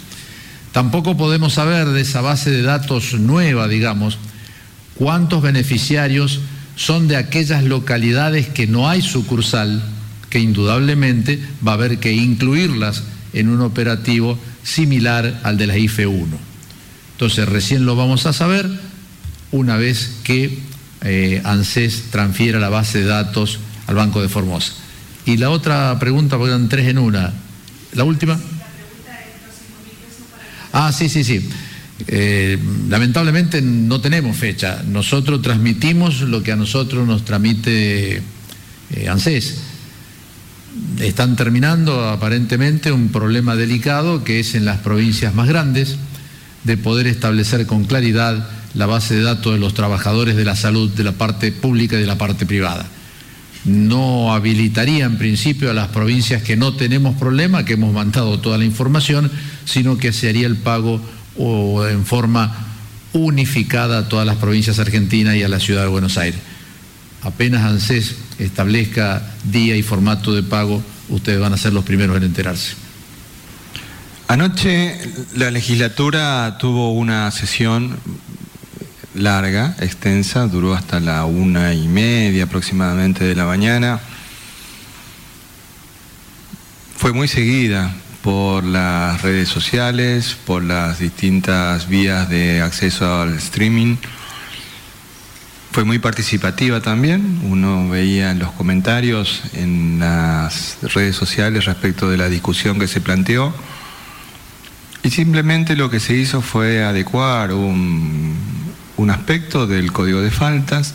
[0.73, 4.19] Tampoco podemos saber de esa base de datos nueva, digamos,
[4.97, 6.41] cuántos beneficiarios
[6.77, 9.83] son de aquellas localidades que no hay sucursal,
[10.31, 16.07] que indudablemente va a haber que incluirlas en un operativo similar al de la IFE
[16.07, 16.39] 1.
[17.15, 18.69] Entonces recién lo vamos a saber
[19.53, 20.59] una vez que
[21.03, 24.73] eh, ANSES transfiera la base de datos al Banco de Formosa.
[25.27, 27.33] Y la otra pregunta, porque eran tres en una.
[27.93, 28.39] ¿La última?
[30.73, 31.49] Ah, sí, sí, sí.
[32.09, 34.83] Eh, lamentablemente no tenemos fecha.
[34.85, 38.17] Nosotros transmitimos lo que a nosotros nos tramite
[38.91, 39.59] eh, ANSES.
[40.99, 45.97] Están terminando aparentemente un problema delicado que es en las provincias más grandes
[46.65, 50.91] de poder establecer con claridad la base de datos de los trabajadores de la salud
[50.91, 52.87] de la parte pública y de la parte privada.
[53.65, 58.59] No habilitaría en principio a las provincias que no tenemos problema, que hemos mandado toda
[58.59, 59.31] la información,
[59.65, 61.01] sino que se haría el pago
[61.39, 62.55] o en forma
[63.13, 66.41] unificada a todas las provincias argentinas y a la ciudad de Buenos Aires.
[67.23, 72.25] Apenas ANSES establezca día y formato de pago, ustedes van a ser los primeros en
[72.25, 72.84] enterarse.
[74.27, 74.99] Anoche
[75.35, 77.99] la legislatura tuvo una sesión
[79.15, 84.01] larga, extensa, duró hasta la una y media aproximadamente de la mañana.
[86.97, 87.93] Fue muy seguida,
[88.25, 93.97] por las redes sociales, por las distintas vías de acceso al streaming.
[95.73, 102.31] Fue muy participativa también, uno veía los comentarios en las redes sociales respecto de la
[102.31, 103.53] discusión que se planteó
[105.05, 108.35] y simplemente lo que se hizo fue adecuar un,
[109.11, 110.95] aspecto del código de faltas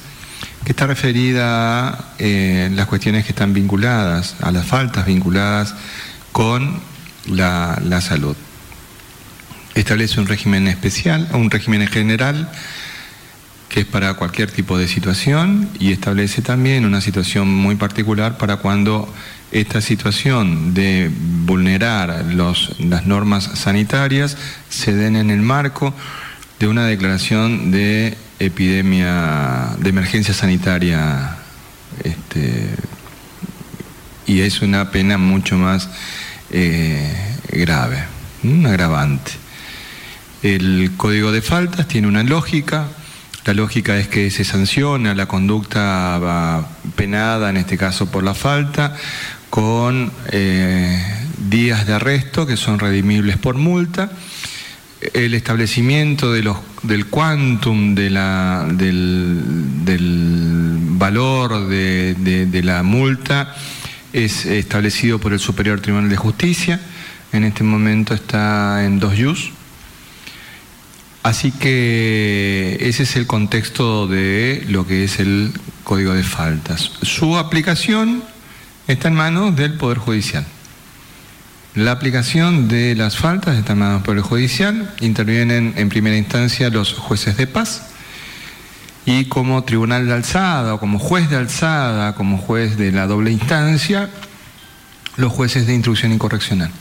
[0.65, 5.76] que está referida a eh, las cuestiones que están vinculadas, a las faltas vinculadas
[6.32, 6.82] con
[7.28, 8.36] la, salud.
[9.76, 12.52] Establece un régimen especial, un régimen general
[13.69, 18.58] que es para cualquier tipo de situación y establece también una situación muy particular para
[18.58, 19.13] cuando
[19.51, 21.09] esta situación de
[21.45, 24.38] vulnerar las normas sanitarias
[24.69, 25.93] se den en el marco
[26.59, 31.38] de una declaración de epidemia, de emergencia sanitaria,
[32.03, 32.69] este,
[34.27, 35.89] y es una pena mucho más
[36.51, 38.03] eh, grave,
[38.43, 39.31] un agravante.
[40.43, 42.88] El código de faltas tiene una lógica,
[43.45, 48.95] la lógica es que se sanciona la conducta penada, en este caso por la falta,
[49.49, 51.01] con eh,
[51.49, 54.12] días de arresto que son redimibles por multa,
[55.13, 59.41] el establecimiento de del quantum de la, del,
[60.97, 63.55] valor de la multa
[64.13, 66.79] es establecido por el Superior Tribunal de Justicia,
[67.31, 69.51] en este momento está en dos yus.
[71.21, 75.51] Así que ese es el contexto de lo que es el
[75.83, 76.91] Código de Faltas.
[77.01, 78.23] Su aplicación
[78.89, 80.43] está en manos del Poder Judicial.
[81.75, 84.95] La aplicación de las faltas está en manos del Poder Judicial.
[84.99, 87.84] Intervienen en primera instancia los jueces de paz
[89.06, 93.32] y como tribunal de alzada o como juez de alzada, como juez de la doble
[93.32, 94.10] instancia,
[95.17, 96.71] los jueces de instrucción y correccional.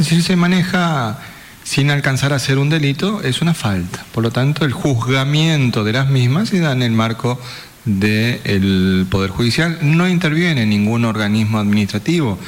[0.00, 1.18] Si se maneja
[1.64, 4.04] sin alcanzar a ser un delito, es una falta.
[4.12, 7.40] Por lo tanto, el juzgamiento de las mismas se da en el marco
[7.84, 9.78] del Poder Judicial.
[9.82, 12.38] No interviene ningún organismo administrativo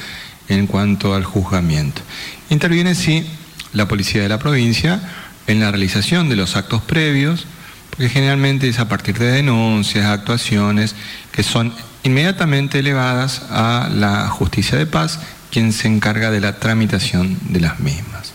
[0.47, 2.01] en cuanto al juzgamiento.
[2.49, 3.25] Interviene, sí,
[3.73, 5.01] la Policía de la provincia
[5.47, 7.45] en la realización de los actos previos,
[7.89, 10.95] porque generalmente es a partir de denuncias, actuaciones
[11.31, 15.19] que son inmediatamente elevadas a la justicia de paz,
[15.51, 18.33] quien se encarga de la tramitación de las mismas.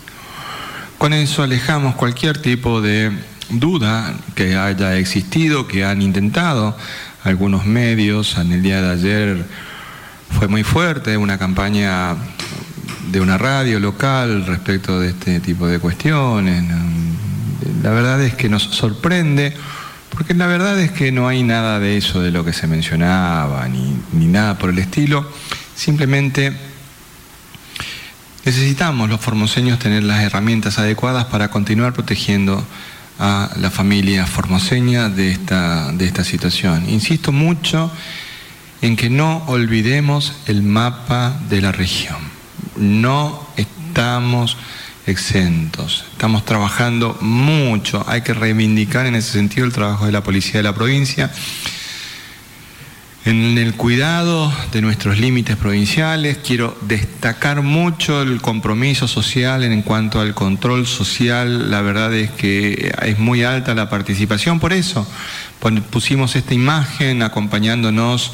[0.97, 3.11] Con eso alejamos cualquier tipo de
[3.51, 6.77] duda que haya existido, que han intentado
[7.23, 8.37] algunos medios.
[8.37, 9.45] En el día de ayer
[10.37, 12.15] fue muy fuerte una campaña
[13.11, 16.63] de una radio local respecto de este tipo de cuestiones
[17.81, 19.53] la verdad es que nos sorprende,
[20.09, 23.67] porque la verdad es que no hay nada de eso de lo que se mencionaba,
[23.67, 25.27] ni, nada por el estilo.
[25.75, 26.53] Simplemente
[28.45, 32.63] necesitamos los formoseños tener las herramientas adecuadas para continuar protegiendo
[33.21, 36.89] a la familia formoseña de esta, de esta situación.
[36.89, 37.91] Insisto mucho
[38.81, 42.17] en que no olvidemos el mapa de la región.
[42.77, 44.57] No estamos
[45.05, 46.05] exentos.
[46.13, 48.03] Estamos trabajando mucho.
[48.07, 51.31] Hay que reivindicar en ese sentido el trabajo de la policía de la provincia
[53.23, 56.37] en el cuidado de nuestros límites provinciales.
[56.37, 61.69] Quiero destacar mucho el compromiso social en cuanto al control social.
[61.69, 64.59] La verdad es que es muy alta la participación.
[64.59, 65.07] Por eso
[65.91, 68.33] pusimos esta imagen acompañándonos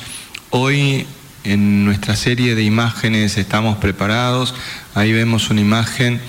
[0.52, 1.06] hoy
[1.44, 3.38] en nuestra serie de imágenes.
[3.38, 4.56] Estamos preparados.
[4.96, 6.22] Ahí vemos una imagen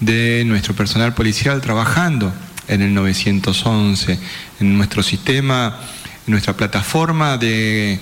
[0.00, 2.34] de nuestro personal policial trabajando
[2.68, 4.18] en el 911,
[4.60, 5.78] en nuestro sistema
[6.26, 7.98] nuestra plataforma de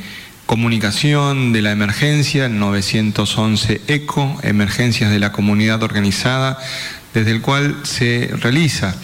[0.46, 6.58] comunicación de la emergencia, el 911 ECO, Emergencias de la Comunidad Organizada,
[7.14, 8.94] desde el cual se realiza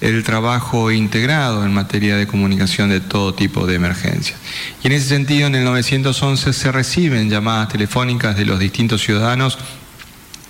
[0.00, 4.38] el trabajo integrado en materia de comunicación de todo tipo de emergencias.
[4.82, 9.58] Y en ese sentido, en el 911 se reciben llamadas telefónicas de los distintos ciudadanos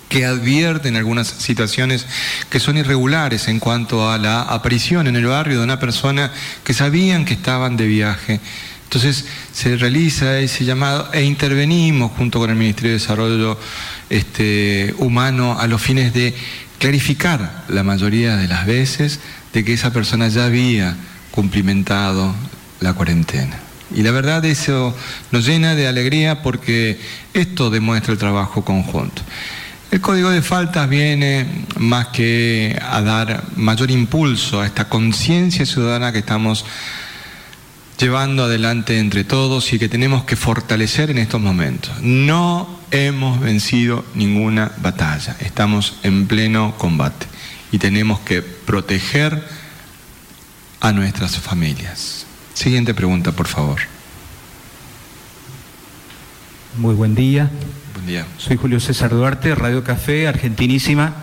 [0.09, 2.05] que advierten algunas situaciones
[2.49, 6.31] que son irregulares en cuanto a la aparición en el barrio de una persona
[6.63, 8.39] que sabían que estaban de viaje.
[8.83, 13.59] Entonces se realiza ese llamado e intervenimos junto con el Ministerio de Desarrollo
[14.09, 16.33] este, Humano a los fines de
[16.79, 19.19] clarificar la mayoría de las veces
[19.53, 20.95] de que esa persona ya había
[21.31, 22.33] cumplimentado
[22.79, 23.57] la cuarentena.
[23.93, 24.95] Y la verdad eso
[25.31, 26.99] nos llena de alegría porque
[27.33, 29.21] esto demuestra el trabajo conjunto.
[29.95, 36.11] El código de faltas viene más que a dar mayor impulso a esta conciencia ciudadana
[36.11, 36.65] que estamos
[37.97, 41.93] llevando adelante entre todos y que tenemos que fortalecer en estos momentos.
[42.01, 47.27] No hemos vencido ninguna batalla, estamos en pleno combate
[47.71, 49.47] y tenemos que proteger
[50.81, 52.25] a nuestras familias.
[52.53, 53.79] Siguiente pregunta, por favor.
[56.77, 57.49] Muy buen día.
[58.37, 61.13] Soy Julio César Duarte, Radio Café, Argentinísima.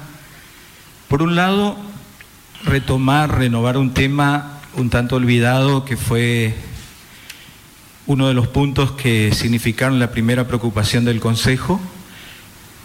[1.06, 1.76] Por un lado,
[2.64, 6.54] retomar, renovar un tema un tanto olvidado que fue
[8.06, 11.78] uno de los puntos que significaron la primera preocupación del Consejo,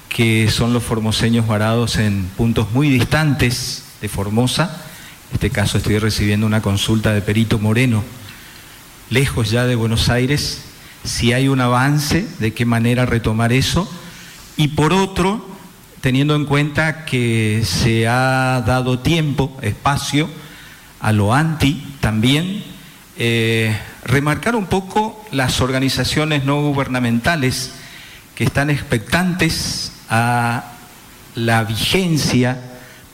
[0.10, 4.82] que son los formoseños varados en puntos muy distantes de Formosa.
[5.30, 8.04] En este caso estoy recibiendo una consulta de Perito Moreno,
[9.10, 10.67] lejos ya de Buenos Aires,
[11.08, 13.90] si hay un avance, de qué manera retomar eso.
[14.58, 15.48] Y por otro,
[16.02, 20.30] teniendo en cuenta que se ha dado tiempo, espacio
[21.00, 22.64] a lo anti también,
[23.18, 27.72] eh, remarcar un poco las organizaciones no gubernamentales
[28.36, 30.74] que están expectantes a
[31.36, 32.62] la vigencia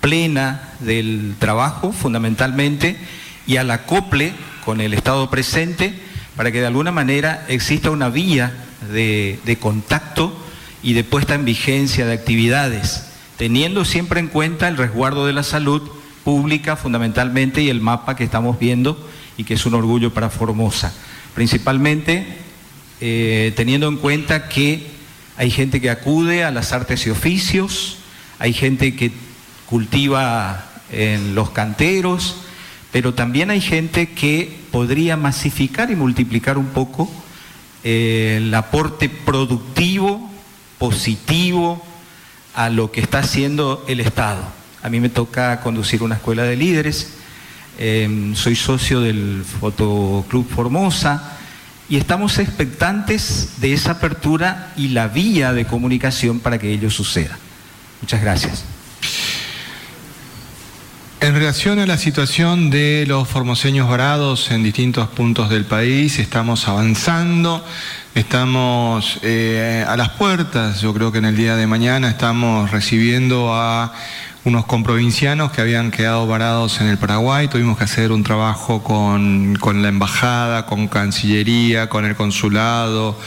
[0.02, 2.98] plena del trabajo, fundamentalmente,
[3.46, 4.34] y al acople
[4.66, 6.03] con el Estado presente
[6.36, 8.54] para que de alguna manera exista una vía
[8.92, 10.36] de, contacto
[10.82, 13.06] y de puesta en vigencia de actividades,
[13.38, 15.82] teniendo siempre en cuenta el resguardo de la salud
[16.24, 18.98] pública fundamentalmente y el mapa que estamos viendo
[19.38, 20.94] y que es un orgullo para Formosa.
[21.36, 22.26] Principalmente
[23.02, 24.88] eh, teniendo en cuenta que
[25.38, 27.98] hay gente que acude a las artes y oficios,
[28.40, 29.12] hay gente que
[29.66, 32.38] cultiva en los canteros,
[32.92, 37.08] pero también hay gente que podría masificar y multiplicar un poco
[37.84, 40.32] eh, el aporte productivo,
[40.80, 41.80] positivo
[42.56, 44.42] a lo que está haciendo el Estado.
[44.82, 47.14] A mí me toca conducir una escuela de líderes,
[47.78, 51.38] em, soy socio del Fotoclub Formosa
[51.88, 57.38] y estamos expectantes de esa apertura y la vía de comunicación para que ello suceda.
[58.02, 58.73] Muchas gracias.
[61.24, 66.68] En relación a la situación de los formoseños varados en distintos puntos del país, estamos
[66.68, 67.66] avanzando,
[68.14, 73.56] estamos eh, a las puertas, yo creo que en el día de mañana estamos recibiendo
[73.56, 73.94] a
[74.44, 79.58] unos comprovincianos que habían quedado varados en el Paraguay, tuvimos que hacer un trabajo con,
[79.82, 83.18] la embajada, con Cancillería, con el consulado,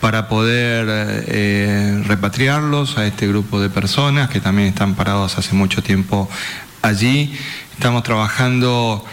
[0.00, 5.82] para poder eh, repatriarlos a este grupo de personas que también están parados hace mucho
[5.82, 6.28] tiempo
[6.84, 7.34] allí.
[7.72, 9.04] Estamos trabajando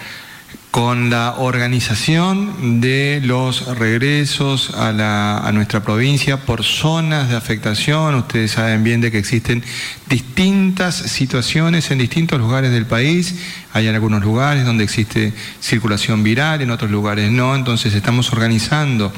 [0.72, 8.16] con la organización de los regresos a, nuestra provincia por zonas de afectación.
[8.16, 9.64] Ustedes saben bien de que existen
[10.08, 13.36] distintas situaciones en distintos lugares del país.
[13.74, 17.56] Hay en algunos lugares donde existe circulación viral, en otros lugares no.
[17.56, 19.12] Entonces estamos organizando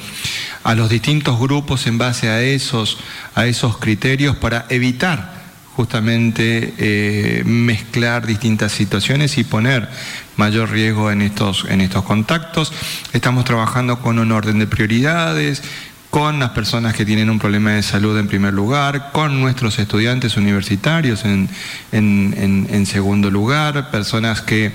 [0.64, 2.98] a los distintos grupos en base a esos,
[3.36, 5.43] a esos criterios para evitar
[5.76, 9.90] justamente eh, mezclar distintas situaciones y poner
[10.36, 12.72] mayor riesgo en estos, en estos contactos.
[13.14, 15.64] Estamos trabajando con un orden de prioridades,
[16.10, 20.38] con las personas que tienen un problema de salud en primer lugar, con nuestros estudiantes
[20.38, 21.50] universitarios en,
[21.92, 24.72] en segundo lugar, personas que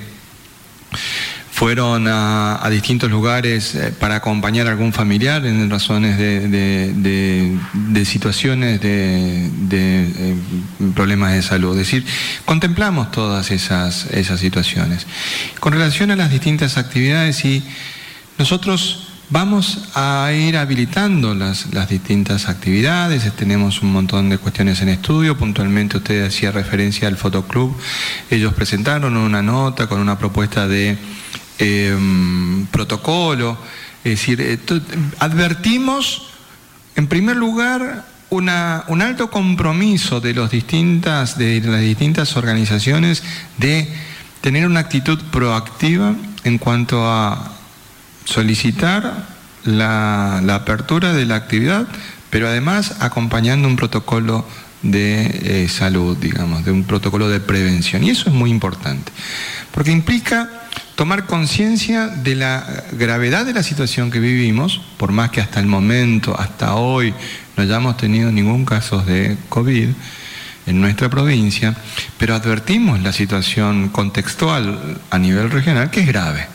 [1.59, 9.51] fueron a, distintos lugares eh, para acompañar a algún familiar en razones de, situaciones de,
[9.73, 10.37] eh,
[10.95, 11.73] problemas de salud.
[11.73, 12.07] Es decir,
[12.45, 14.07] contemplamos todas esas,
[14.39, 15.09] situaciones.
[15.59, 17.65] Con relación a las distintas actividades, y
[18.39, 24.91] nosotros vamos a ir habilitando las, las distintas actividades, tenemos un montón de cuestiones en
[24.91, 27.77] estudio, puntualmente usted hacía referencia al Fotoclub,
[28.31, 30.97] ellos presentaron una nota con una propuesta de
[31.59, 33.59] Em, protocolo.
[34.05, 34.59] Es decir, eh,
[35.19, 36.29] advertimos,
[36.95, 43.25] en primer lugar, un alto compromiso de, los distintas, de las distintas organizaciones
[43.57, 43.89] de
[44.41, 47.53] tener una actitud proactiva en cuanto a
[48.25, 49.27] solicitar
[49.65, 51.89] la, apertura de la actividad,
[52.31, 54.47] pero además acompañando un protocolo
[54.83, 58.05] de eh, salud, digamos, de un protocolo de prevención.
[58.05, 59.11] Y eso es muy importante,
[59.73, 60.58] porque implica
[60.95, 65.67] tomar conciencia de la gravedad de la situación que vivimos, por más que hasta el
[65.67, 67.15] momento, hasta hoy,
[67.57, 69.89] no hayamos tenido ningún caso de COVID
[70.67, 71.75] en nuestra provincia,
[72.19, 76.47] pero advertimos la situación contextual a nivel regional que es grave.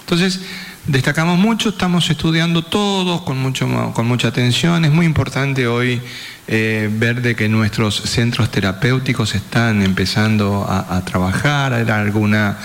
[0.00, 0.40] Entonces,
[0.86, 6.00] destacamos mucho, estamos estudiando todos con, mucho, con mucha atención, es muy importante hoy
[6.46, 12.58] eh, ver de que nuestros centros terapéuticos están empezando a, trabajar, era alguna,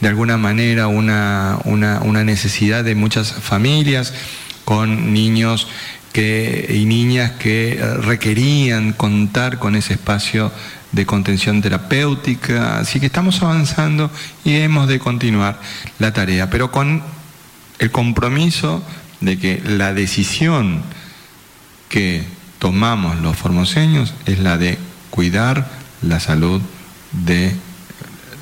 [0.00, 1.58] de alguna manera una,
[2.24, 4.14] necesidad de muchas familias
[4.64, 5.68] con niños
[6.14, 10.50] y niñas que requerían contar con ese espacio
[10.90, 14.10] de contención terapéutica, así que estamos avanzando
[14.44, 15.60] y hemos de continuar
[15.98, 17.02] la tarea, pero con
[17.78, 18.82] el compromiso
[19.20, 20.82] de que la decisión
[21.88, 22.24] que
[22.58, 24.78] tomamos los formoseños es la de
[25.10, 25.68] cuidar
[26.02, 26.60] la salud
[27.12, 27.54] de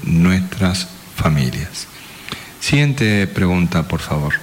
[0.03, 1.87] nuestras familias.
[2.61, 4.35] Siguiente pregunta, por favor.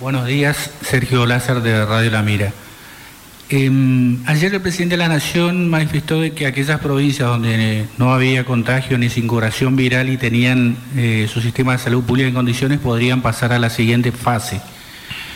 [0.00, 2.52] Buenos días, Sergio Lázaro de Radio La Mira.
[3.50, 8.44] Em, ayer el presidente de la Nación manifestó de que aquellas provincias donde no había
[8.44, 13.22] contagio ni circulación viral y tenían eh, su sistema de salud pública en condiciones podrían
[13.22, 14.60] pasar a la siguiente fase.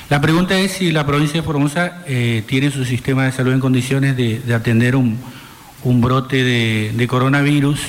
[0.08, 3.60] La pregunta es si la provincia de Formosa eh, tiene su sistema de salud en
[3.60, 5.18] condiciones de, atender un,
[5.84, 7.80] brote de, coronavirus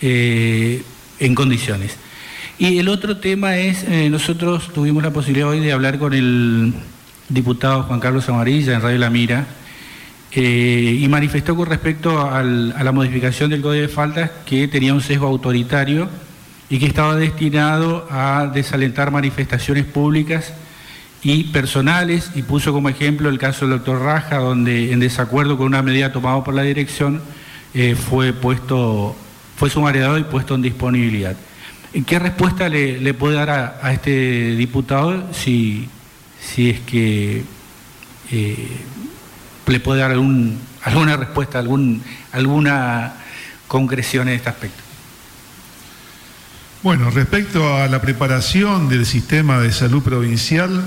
[0.00, 0.82] eh,
[1.20, 1.96] en condiciones.
[2.58, 6.72] Y el otro tema es, eh, nosotros tuvimos la posibilidad hoy de hablar con el
[7.28, 9.46] diputado Juan Carlos Amarilla en Radio La Mira
[10.36, 15.28] y manifestó con respecto a la modificación del Código de Faltas que tenía un sesgo
[15.28, 16.08] autoritario
[16.68, 20.52] y que estaba destinado a desalentar manifestaciones públicas
[21.24, 25.66] y personales, y puso como ejemplo el caso del doctor Raja, donde en desacuerdo con
[25.66, 27.22] una medida tomada por la dirección
[27.72, 29.16] eh, fue puesto,
[29.56, 31.34] fue sumariado y puesto en disponibilidad.
[32.06, 35.88] ¿Qué respuesta le, puede dar a, este diputado si,
[36.40, 37.44] si es que
[38.30, 38.68] eh,
[39.66, 42.02] le puede dar algún, alguna respuesta, algún,
[42.32, 43.14] alguna
[43.66, 44.82] concreción en este aspecto?
[46.82, 50.84] Bueno, respecto a la preparación del sistema de salud provincial,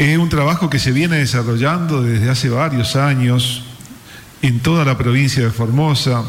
[0.00, 3.64] es un trabajo que se viene desarrollando desde hace varios años
[4.40, 6.24] en toda la provincia de Formosa,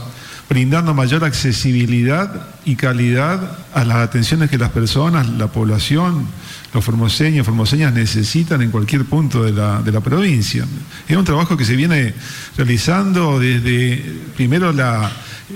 [0.50, 6.28] brindando mayor accesibilidad y calidad a las atenciones que las personas, la población,
[6.74, 10.66] los formoseños, formoseñas necesitan en cualquier punto de la, de la provincia.
[11.08, 12.14] Es un trabajo que se viene
[12.58, 14.04] realizando desde
[14.36, 15.10] primero la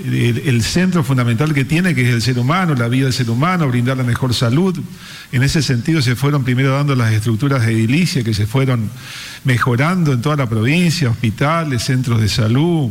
[0.04, 3.68] el, centro fundamental que tiene, que es el ser humano, la vida del ser humano,
[3.68, 4.78] brindar la mejor salud.
[5.32, 8.90] En ese sentido se fueron primero dando las estructuras de edilicia que se fueron
[9.44, 12.90] mejorando en toda la provincia, hospitales, centros de salud,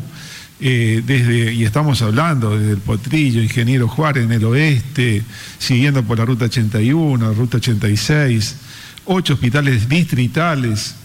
[0.60, 5.22] eh, desde, y estamos hablando desde el Potrillo, Ingeniero Juárez en el oeste,
[5.60, 8.56] siguiendo por la ruta 81, la ruta 86,
[9.06, 10.96] ocho hospitales distritales.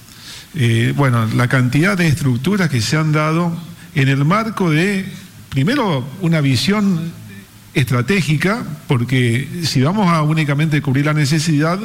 [0.55, 3.57] Eh, bueno, la cantidad de estructuras que se han dado
[3.95, 5.05] en el marco de
[5.51, 7.13] primero, una visión
[7.75, 11.79] estratégica, porque si vamos a únicamente cubrir la necesidad,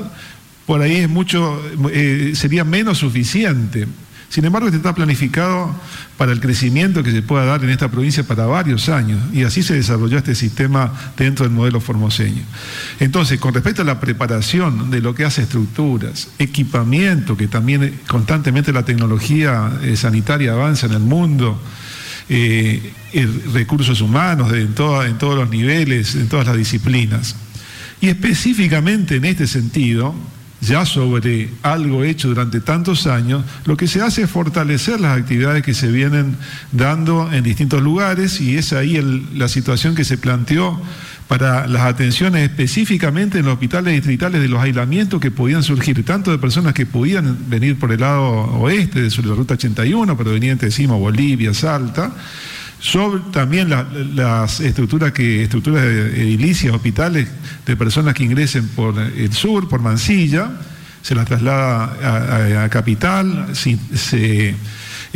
[0.66, 1.62] por ahí es mucho,
[1.92, 3.88] eh, sería menos suficiente.
[4.30, 5.74] Sin embargo, este está planificado
[6.18, 9.62] para el crecimiento que se pueda dar en esta provincia para varios años, y así
[9.62, 12.42] se desarrolló este sistema dentro del modelo formoseño.
[13.00, 18.74] Entonces, con respecto a la preparación de lo que hace estructuras, equipamiento, que también constantemente
[18.74, 21.62] la tecnología eh, sanitaria avanza en el mundo,
[22.28, 22.94] eh,
[23.54, 27.36] recursos humanos en, en todos los niveles, en todas las disciplinas.
[28.02, 30.14] Y específicamente en este sentido,
[30.62, 35.64] ya sobre algo hecho durante tantos años, lo que se hace es fortalecer las actividades
[35.64, 36.38] que se vienen
[36.72, 39.00] dando en distintos lugares y es ahí
[39.34, 40.82] la situación que se planteó
[41.28, 46.32] para las atenciones específicamente en los hospitales distritales de los aislamientos que podían surgir, tanto
[46.32, 51.00] de personas que podían venir por el lado oeste de la ruta 81, provenientes, decimos,
[51.00, 52.12] Bolivia, Salta,
[52.80, 53.70] sobre también
[54.16, 57.28] las estructuras que estructuras edilicias, hospitales
[57.66, 60.52] de personas que ingresen por el sur, por Mansilla,
[61.02, 64.56] se las traslada a, Capital, se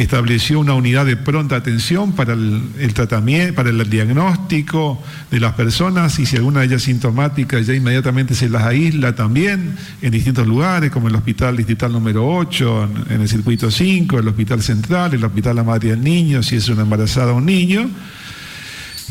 [0.01, 6.17] estableció una unidad de pronta atención para el, tratamiento, para el diagnóstico de las personas
[6.19, 10.89] y si alguna de ellas sintomática ya inmediatamente se las aísla también en distintos lugares,
[10.89, 15.57] como el Hospital Distrital número 8, en, el circuito 5, el Hospital Central, el Hospital
[15.57, 17.89] La Madre del Niño, si es una embarazada o un niño.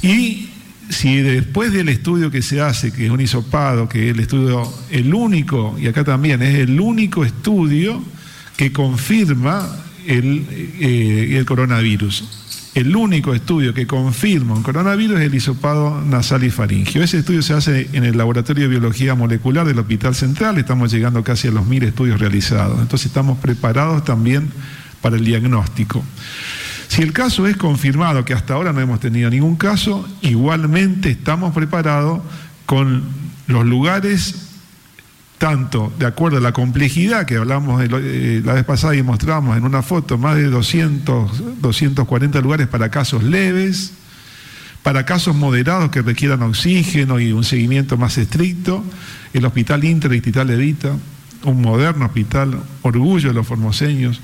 [0.01, 0.49] Y
[0.89, 4.73] si después del estudio que se hace, que es un hisopado, que es el estudio,
[4.91, 8.03] el único, y acá también es el único estudio
[8.57, 9.69] que confirma
[10.11, 12.25] eh, el, coronavirus.
[12.75, 17.03] El único estudio que confirma un coronavirus es el hisopado nasal y faringio.
[17.03, 21.23] Ese estudio se hace en el Laboratorio de Biología Molecular del Hospital Central, estamos llegando
[21.23, 22.81] casi a los mil estudios realizados.
[22.81, 24.49] Entonces estamos preparados también
[25.03, 26.03] para el diagnóstico.
[26.89, 31.53] Si el caso es confirmado, que hasta ahora no hemos tenido ningún caso, igualmente estamos
[31.53, 32.23] preparados
[32.65, 33.03] con
[33.47, 34.48] los lugares
[35.39, 39.65] tanto de acuerdo a la complejidad que hablamos eh, la vez pasada y mostramos en
[39.65, 43.93] una foto, más de 200, 240 lugares para casos leves,
[44.83, 48.85] para casos moderados que requieran oxígeno y un seguimiento más estricto,
[49.33, 50.91] el Hospital Interdistrital Edita,
[51.45, 54.21] un moderno hospital, orgullo de los formoseños,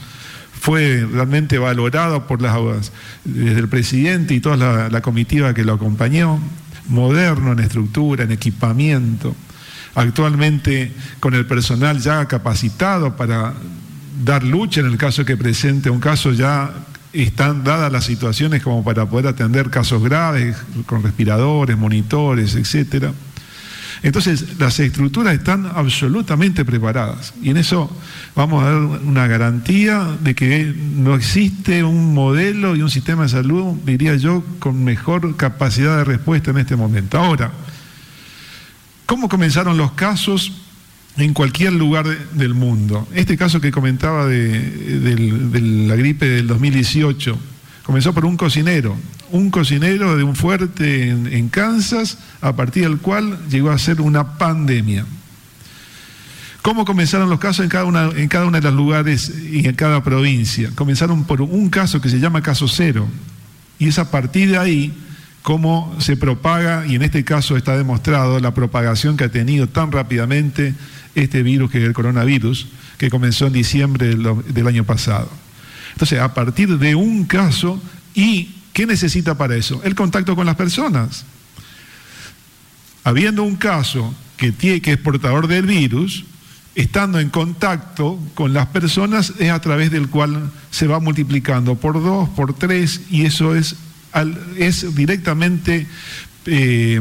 [0.60, 2.90] fue realmente valorado por las,
[3.24, 6.40] desde el presidente y toda la comitiva que lo acompañó,
[6.88, 9.36] moderno en estructura, en equipamiento
[9.94, 13.54] actualmente con el personal ya capacitado para
[14.24, 16.72] dar lucha en el caso que presente un caso ya
[17.12, 23.12] están dadas las situaciones como para poder atender casos graves con respiradores, monitores, etcétera.
[24.02, 27.90] Entonces, las estructuras están absolutamente preparadas y en eso
[28.36, 33.30] vamos a dar una garantía de que no existe un modelo y un sistema de
[33.30, 37.16] salud, diría yo, con mejor capacidad de respuesta en este momento.
[37.16, 37.52] Ahora,
[39.06, 40.52] ¿Cómo comenzaron los casos
[41.18, 43.06] en cualquier lugar del mundo?
[43.14, 47.38] Este caso que comentaba de, la gripe del 2018
[47.82, 48.96] comenzó por un cocinero,
[49.30, 54.38] un cocinero de un fuerte en, Kansas, a partir del cual llegó a ser una
[54.38, 55.04] pandemia.
[56.62, 59.74] ¿Cómo comenzaron los casos en cada, una, en cada uno de los lugares y en
[59.74, 60.70] cada provincia?
[60.74, 63.06] Comenzaron por un caso que se llama caso cero.
[63.78, 64.94] Y es a partir de ahí
[65.44, 69.92] cómo se propaga, y en este caso está demostrado la propagación que ha tenido tan
[69.92, 70.74] rápidamente
[71.14, 75.28] este virus que es el coronavirus, que comenzó en diciembre del, año pasado.
[75.92, 77.78] Entonces, a partir de un caso,
[78.14, 79.82] ¿y qué necesita para eso?
[79.84, 81.26] El contacto con las personas.
[83.04, 86.24] Habiendo un caso que, tiene, que es portador del virus,
[86.74, 92.02] estando en contacto con las personas es a través del cual se va multiplicando por
[92.02, 93.76] dos, por tres, y eso es
[94.56, 95.86] es directamente
[96.46, 97.00] eh,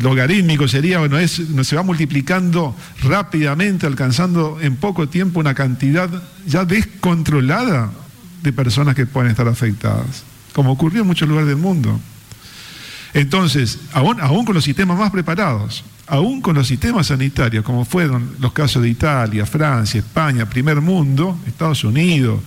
[0.00, 6.08] logarítmico, sería, bueno, es, se va multiplicando rápidamente, alcanzando en poco tiempo una cantidad
[6.46, 7.92] ya descontrolada
[8.42, 10.24] de personas que pueden estar afectadas,
[10.54, 12.00] como ocurrió en muchos lugares del mundo.
[13.12, 18.34] Entonces, aún, aún con los sistemas más preparados, aún con los sistemas sanitarios, como fueron
[18.40, 22.40] los casos de Italia, Francia, España, primer mundo, Estados Unidos,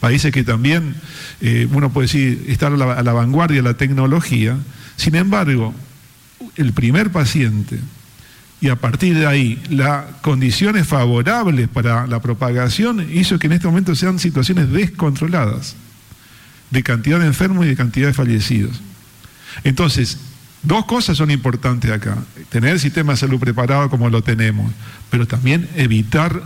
[0.00, 0.94] países que también,
[1.42, 4.56] eh, uno puede decir, están a la, vanguardia de la tecnología,
[4.96, 5.74] sin embargo,
[6.56, 7.78] el primer paciente,
[8.62, 13.66] y a partir de ahí las condiciones favorables para la propagación hizo que en este
[13.66, 15.76] momento sean situaciones descontroladas
[16.70, 18.80] de cantidad de enfermos y de cantidad de fallecidos.
[19.64, 20.18] Entonces,
[20.62, 22.16] Dos cosas son importantes acá.
[22.48, 24.70] Tener el sistema de salud preparado como lo tenemos,
[25.10, 26.40] pero también evitar,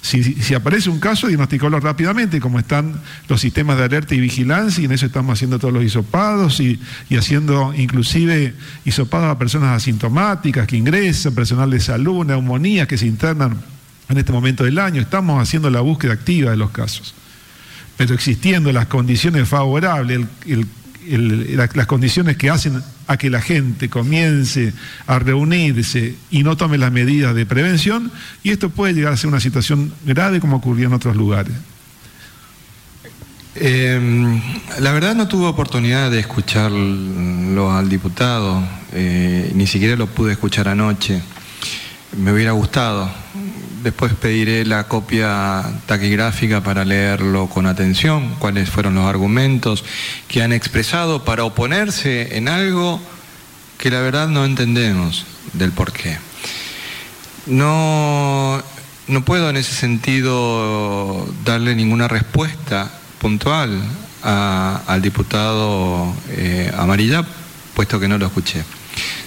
[0.00, 2.94] si, aparece un caso, diagnosticarlo rápidamente, como están
[3.28, 6.80] los sistemas de alerta y vigilancia, y en eso estamos haciendo todos los hisopados y,
[7.16, 8.54] haciendo inclusive
[8.86, 13.60] hisopados a personas asintomáticas que ingresan, personal de salud, neumonías que se internan
[14.08, 15.02] en este momento del año.
[15.02, 17.14] Estamos haciendo la búsqueda activa de los casos.
[17.98, 20.66] Pero existiendo las condiciones favorables, el
[21.06, 24.72] las condiciones que hacen a que la gente comience
[25.06, 28.10] a reunirse y no tome las medidas de prevención,
[28.42, 31.54] y esto puede llegar a ser una situación grave como ocurrió en otros lugares.
[33.54, 34.40] Em,
[34.80, 40.68] la verdad no tuve oportunidad de escucharlo al diputado, eh, ni siquiera lo pude escuchar
[40.68, 41.20] anoche.
[42.16, 43.10] me hubiera gustado.
[43.82, 49.84] Después pediré la copia taquigráfica para leerlo con atención, cuáles fueron los argumentos
[50.28, 53.00] que han expresado para oponerse en algo
[53.78, 56.16] que la verdad no entendemos del por qué.
[57.46, 58.62] No,
[59.08, 63.82] no puedo en ese sentido darle ninguna respuesta puntual
[64.22, 67.26] al diputado eh, Amarilla,
[67.74, 68.62] puesto que no lo escuché.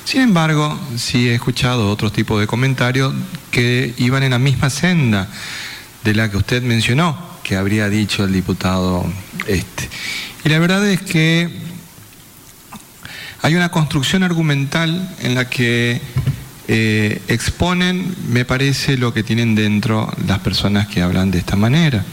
[0.06, 3.12] Sin embargo, sí he escuchado otro tipo de comentarios
[3.49, 5.28] que iban en la misma senda
[6.03, 9.03] de la que usted mencionó, que habría dicho el diputado
[9.47, 9.89] este.
[10.43, 11.49] Y la verdad es que
[13.41, 15.99] hay una construcción argumental en la que
[16.68, 22.06] eh, exponen, me parece, lo que tienen dentro las personas que hablan de esta manera.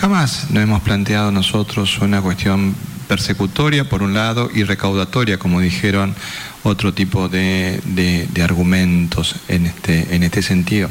[0.00, 2.76] Jamás nos hemos planteado nosotros una cuestión
[3.08, 6.14] persecutoria, por un lado, y recaudatoria, como dijeron
[6.62, 10.88] otro tipo de, argumentos en este, en este sentido.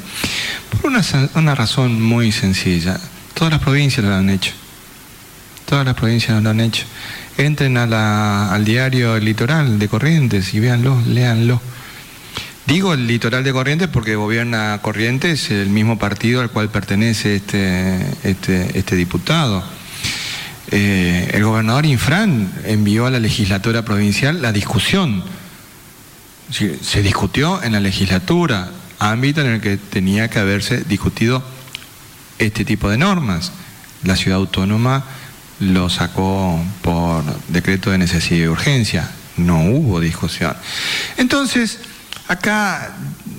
[0.82, 3.00] Por una, razón muy sencilla.
[3.34, 4.52] Todas las provincias lo han hecho.
[5.66, 6.86] Todas las provincias lo han hecho.
[7.38, 11.62] Entren al diario Litoral de Corrientes y véanlo, léanlo.
[12.66, 17.98] Digo el litoral de Corrientes porque gobierna Corrientes, el mismo partido al cual pertenece este,
[18.24, 19.64] este, este diputado.
[20.70, 25.24] Eh, el gobernador Infran envió a la legislatura provincial la discusión.
[26.50, 28.70] Se discutió en la legislatura,
[29.00, 31.44] ámbito en el que tenía que haberse discutido
[32.40, 33.52] este tipo de normas.
[34.04, 35.04] La ciudad autónoma
[35.60, 39.10] lo sacó por decreto de necesidad y urgencia.
[39.36, 40.56] No hubo discusión.
[41.18, 41.80] Entonces,
[42.28, 42.92] Acá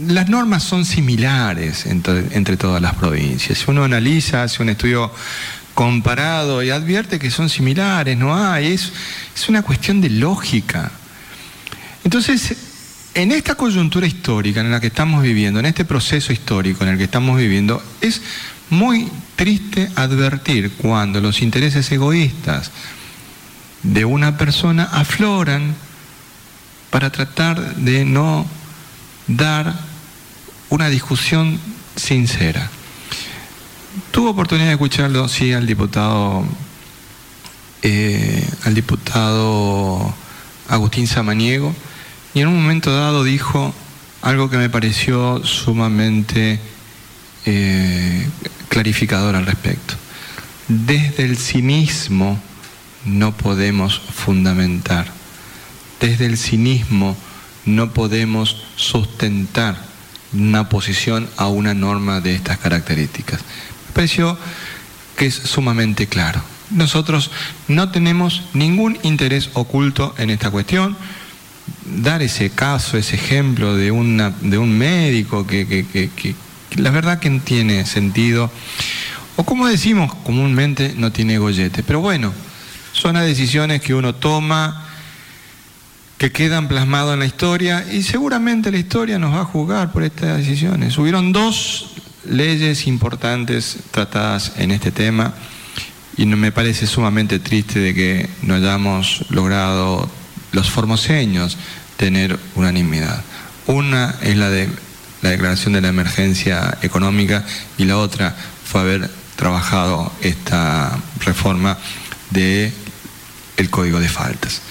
[0.07, 3.69] las normas son similares entre, todas las provincias.
[3.69, 5.13] Uno analiza, hace un estudio
[5.75, 8.91] comparado y advierte que son similares, no hay, es,
[9.35, 10.91] es una cuestión de lógica.
[12.03, 12.57] Entonces,
[13.15, 16.99] en esta coyuntura histórica en la que estamos viviendo, en este proceso histórico en el
[16.99, 18.23] que estamos viviendo, es
[18.71, 22.71] muy triste advertir cuando los intereses egoístas
[23.83, 25.75] de una persona afloran
[26.91, 28.47] para tratar de no
[29.27, 29.75] dar
[30.69, 31.59] una discusión
[31.97, 32.71] sincera.
[34.11, 36.45] Tuvo oportunidad de escucharlo, sí, al diputado,
[37.83, 40.15] eh, al diputado
[40.69, 41.75] Agustín Samaniego,
[42.35, 43.75] y en un momento dado dijo
[44.23, 46.61] algo que me pareció sumamente
[47.47, 48.29] eh,
[48.69, 49.95] clarificador al respecto.
[50.69, 52.39] Desde el cinismo
[53.05, 55.07] no podemos fundamentar.
[56.01, 57.17] Desde el cinismo
[57.65, 59.77] no podemos sustentar
[60.33, 63.41] una posición a una norma de estas características.
[63.41, 64.39] Me pareció
[65.17, 66.43] que es sumamente claro.
[66.71, 67.31] Nosotros
[67.67, 70.97] no tenemos ningún interés oculto en esta cuestión.
[71.85, 76.35] Dar ese caso, ese ejemplo de, una, de un médico que,
[76.77, 78.51] la verdad que no tiene sentido,
[79.37, 81.83] o como decimos comúnmente, no tiene gollete.
[81.83, 82.33] Pero bueno,
[82.93, 84.85] son las decisiones que uno toma
[86.19, 90.03] que quedan plasmados en la historia y seguramente la historia nos va a juzgar por
[90.03, 90.99] estas decisiones.
[90.99, 91.95] Hubieron dos
[92.29, 95.33] leyes importantes tratadas en este tema
[96.17, 100.11] y me parece sumamente triste de que no hayamos logrado
[100.53, 101.57] los formoseños
[101.97, 103.23] tener unanimidad.
[103.67, 104.69] Una es la de
[105.23, 107.45] la declaración de la emergencia económica
[107.77, 111.79] y la otra fue haber trabajado esta reforma
[112.31, 112.73] del
[113.57, 114.63] el Código de Faltas.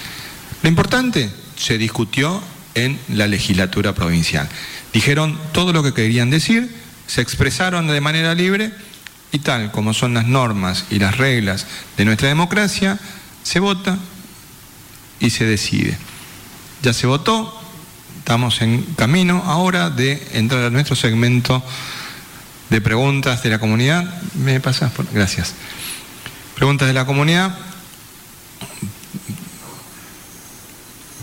[0.62, 2.42] Lo importante se discutió
[2.74, 4.48] en la legislatura provincial.
[4.92, 6.74] Dijeron todo lo que querían decir,
[7.06, 8.72] se expresaron de manera libre
[9.32, 11.66] y tal como son las normas y las reglas
[11.96, 12.98] de nuestra democracia,
[13.42, 13.98] se vota
[15.20, 15.96] y se decide.
[16.82, 17.60] Ya se votó,
[18.18, 21.62] estamos en camino ahora de entrar a nuestro segmento
[22.70, 24.04] de preguntas de la comunidad.
[24.34, 24.92] ¿Me pasas?
[25.12, 25.54] Gracias.
[26.54, 27.56] Preguntas de la comunidad.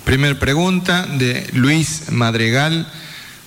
[0.03, 2.87] Primer pregunta de Luis Madregal.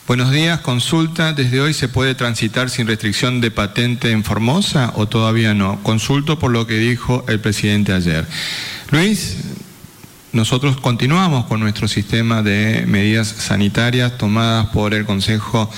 [0.07, 1.32] Buenos días, consulta.
[1.32, 5.82] ¿Desde hoy se puede transitar sin restricción de patente en Formosa o todavía no?
[5.82, 8.26] Consulto por lo que dijo el presidente ayer.
[8.90, 9.36] Luis,
[10.33, 15.70] nosotros continuamos con nuestro sistema de medidas sanitarias tomadas por el Consejo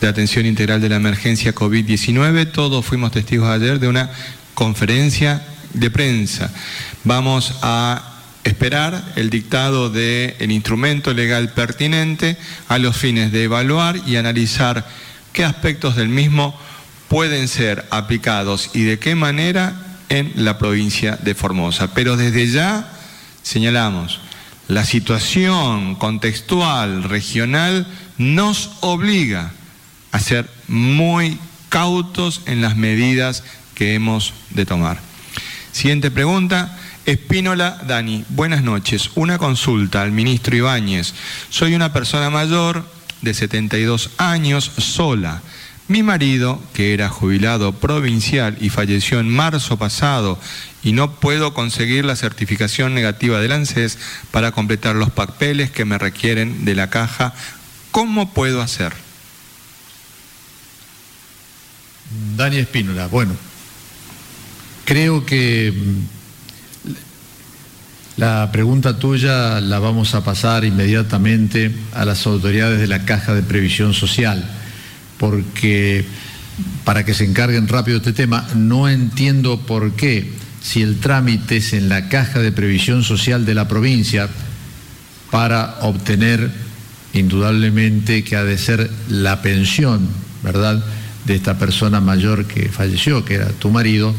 [0.00, 2.50] de Atención Integral de la Emergencia COVID-19.
[2.50, 4.10] Todos fuimos testigos ayer de una
[4.54, 6.50] conferencia de prensa.
[7.04, 8.02] Vamos a
[8.42, 12.36] esperar el dictado del instrumento legal pertinente
[12.66, 14.84] a los fines de evaluar y analizar
[15.32, 16.58] qué aspectos del mismo
[17.06, 19.74] pueden ser aplicados y de qué manera
[20.08, 21.94] en la provincia de Formosa.
[21.94, 22.91] Pero desde ya
[23.42, 24.20] señalamos,
[24.68, 27.86] la situación contextual regional
[28.18, 29.52] nos obliga,
[30.12, 31.38] a ser muy
[31.68, 35.00] cautos en las medidas que hemos de tomar.
[35.72, 36.78] Siguiente pregunta.
[37.04, 39.10] Espínola Dani, buenas noches.
[39.16, 41.14] Una consulta al ministro Ibáñez.
[41.50, 42.86] Soy una persona mayor
[43.22, 45.42] de 72 años, sola.
[45.92, 50.38] Mi marido, que era jubilado provincial y falleció en marzo pasado
[50.82, 53.98] y no puedo conseguir la certificación negativa del ANSES
[54.30, 57.34] para completar los papeles que me requieren de la caja,
[57.90, 58.94] ¿cómo puedo hacer?
[62.38, 63.34] Dani Espínola, bueno,
[64.86, 66.88] creo que mm,
[68.16, 73.42] la pregunta tuya la vamos a pasar inmediatamente a las autoridades de la Caja de
[73.42, 74.61] Previsión Social,
[75.22, 76.04] porque
[76.84, 81.74] para que se encarguen rápido este tema, no entiendo por qué, si el trámite es
[81.74, 84.28] en la Caja de Previsión Social de la provincia,
[85.30, 86.50] para obtener
[87.12, 90.08] indudablemente que ha de ser la pensión,
[90.42, 90.84] ¿verdad?,
[91.24, 94.12] de esta persona mayor que falleció, que era tu marido,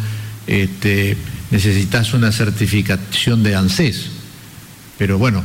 [0.47, 1.18] este,
[1.51, 4.06] necesitas una certificación de ANSES.
[4.97, 5.43] Pero bueno,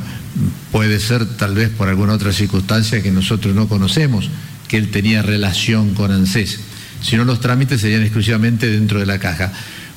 [0.71, 4.31] puede ser tal vez por alguna otra circunstancia que nosotros no conocemos,
[4.69, 6.61] que él tenía relación con ANSES.
[7.03, 9.53] Si no, los trámites serían exclusivamente dentro de la caja.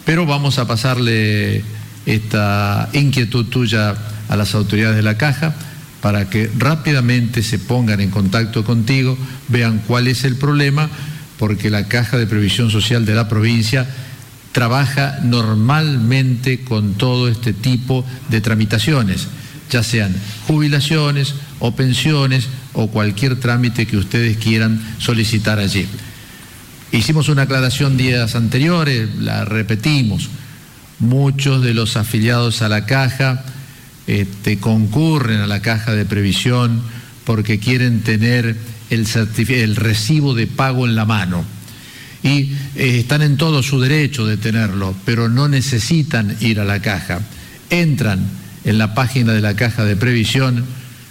[0.06, 1.64] Pero vamos a pasarle
[2.06, 3.96] esta inquietud tuya
[4.30, 5.54] a las autoridades de la caja
[6.02, 9.18] para que rápidamente se pongan en contacto contigo,
[9.50, 10.90] vean cuál es el problema,
[11.38, 13.88] porque la Caja de Previsión Social de la provincia
[14.52, 19.28] trabaja normalmente con todo este tipo de tramitaciones,
[19.72, 20.14] ya sean
[20.48, 25.88] jubilaciones o pensiones o cualquier trámite que ustedes quieran solicitar allí.
[26.92, 30.30] Hicimos una aclaración días anteriores, la repetimos.
[31.00, 33.44] Muchos de los afiliados a la caja
[34.08, 36.82] este, concurren a la caja de previsión
[37.24, 38.58] porque quieren tener
[38.90, 41.46] el, recibo de pago en la mano
[42.24, 46.82] y eh, están en todo su derecho de tenerlo, pero no necesitan ir a la
[46.82, 47.22] caja.
[47.70, 50.66] Entran en la página de la caja de previsión,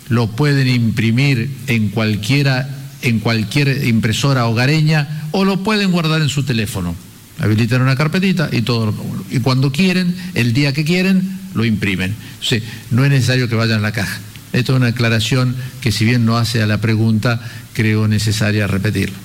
[0.09, 2.69] lo pueden imprimir en cualquiera,
[3.03, 6.95] en cualquier impresora hogareña o lo pueden guardar en su teléfono.
[7.39, 8.95] Habilitan una carpetita y todo
[9.31, 12.15] y cuando quieren, el día que quieren, lo imprimen.
[12.91, 14.21] no es necesario que vayan a la caja.
[14.53, 17.41] Esto es una aclaración que si bien no hace a la pregunta,
[17.73, 19.17] creo necesaria repetirlo.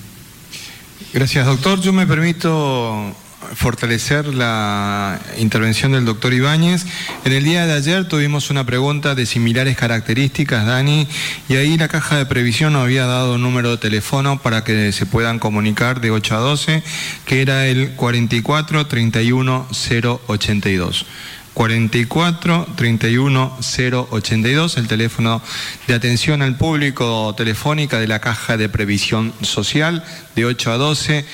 [1.13, 1.82] Gracias, doctor.
[1.82, 3.15] Yo me permito
[3.53, 6.85] fortalecer la intervención del doctor Ibáñez.
[7.23, 11.07] En el día de ayer tuvimos una pregunta de similares características, Dani,
[11.49, 14.91] y ahí la caja de previsión nos había dado un número de teléfono para que
[14.91, 16.83] se puedan comunicar de 8 a 12,
[17.25, 19.67] que era el 44 31
[20.27, 21.05] 082.
[21.55, 23.57] 44 31
[24.11, 25.41] 082, el teléfono
[25.87, 30.03] de atención al público telefónica de la Caja de Previsión Social
[30.35, 31.25] de 8 a 12.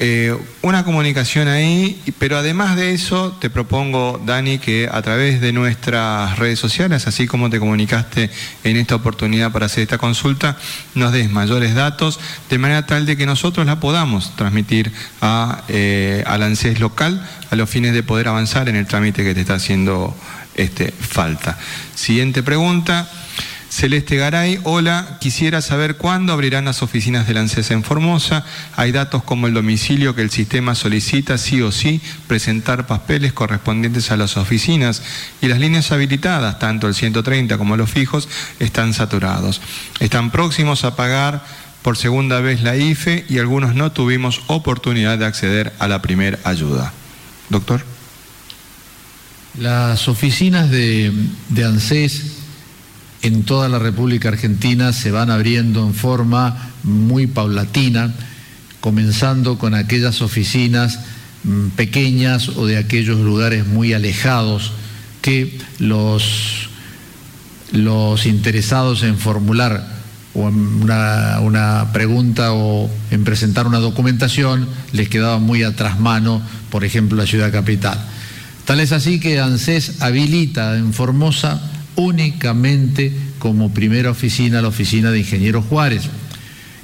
[0.00, 5.52] Eh, una comunicación ahí, pero además de eso te propongo, Dani, que a través de
[5.52, 8.28] nuestras redes sociales, así como te comunicaste
[8.64, 10.56] en esta oportunidad para hacer esta consulta,
[10.96, 12.18] nos des mayores datos,
[12.50, 17.54] de manera tal de que nosotros la podamos transmitir a, eh, al ANSES local a
[17.54, 20.16] los fines de poder avanzar en el trámite que te está haciendo
[20.56, 21.56] este, falta.
[21.94, 23.08] Siguiente pregunta.
[23.74, 28.44] Celeste Garay, hola, quisiera saber cuándo abrirán las oficinas de la ANSES en Formosa.
[28.76, 34.12] Hay datos como el domicilio que el sistema solicita sí o sí presentar papeles correspondientes
[34.12, 35.02] a las oficinas
[35.42, 38.28] y las líneas habilitadas, tanto el 130 como los fijos,
[38.60, 39.60] están saturados.
[39.98, 41.44] Están próximos a pagar
[41.82, 46.38] por segunda vez la IFE y algunos no tuvimos oportunidad de acceder a la primera
[46.44, 46.92] ayuda.
[47.48, 47.84] Doctor.
[49.58, 51.12] Las oficinas de,
[51.48, 52.43] de ANSES
[53.24, 58.12] en toda la República Argentina se van abriendo en forma muy paulatina,
[58.80, 61.00] comenzando con aquellas oficinas
[61.44, 64.72] mm, pequeñas o de aquellos lugares muy alejados
[65.22, 66.68] que los,
[67.72, 69.94] los interesados en formular
[70.34, 77.16] una, una, pregunta o en presentar una documentación les quedaba muy atrás mano, por ejemplo,
[77.16, 77.98] la ciudad capital.
[78.66, 85.20] Tal es así que ANSES habilita en Formosa únicamente como primera oficina la oficina de
[85.20, 86.04] Ingeniero Juárez.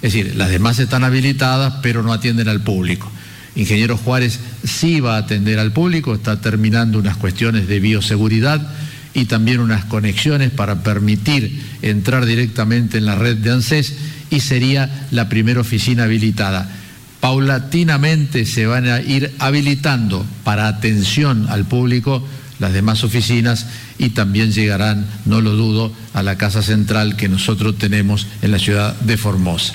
[0.02, 3.10] Es decir, las demás están habilitadas, pero no atienden al público.
[3.56, 8.66] Ingeniero Juárez sí va a atender al público, está terminando unas cuestiones de bioseguridad
[9.12, 13.94] y también unas conexiones para permitir entrar directamente en la red de ANSES
[14.30, 16.70] y sería la primera oficina habilitada.
[17.18, 22.24] Paulatinamente se van a ir habilitando para atención al público
[22.60, 23.66] las demás oficinas
[24.00, 28.58] y también llegarán, no lo dudo, a la casa central que nosotros tenemos en la
[28.58, 29.74] ciudad de Formosa.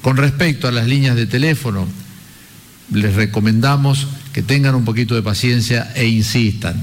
[0.00, 1.88] Con respecto a las líneas de teléfono,
[2.92, 6.80] les recomendamos que tengan un poquito de paciencia e insistan.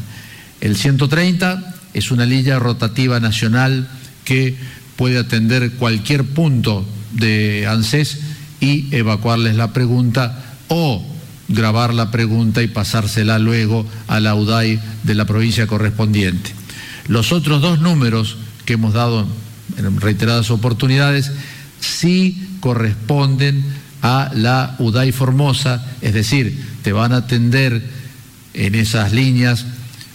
[0.59, 3.89] El 130 es una línea rotativa nacional
[4.25, 4.57] que
[4.97, 8.19] puede atender cualquier punto de ANSES
[8.59, 11.08] y evacuarles la pregunta o
[11.49, 16.53] grabar la pregunta y pasársela luego a la UDAI de la provincia correspondiente.
[17.07, 19.27] Los otros dos números que hemos dado
[19.77, 21.31] en reiteradas oportunidades
[21.79, 23.63] sí corresponden
[24.01, 27.83] a la UDAI Formosa, es decir, te van a atender
[28.53, 29.65] en esas líneas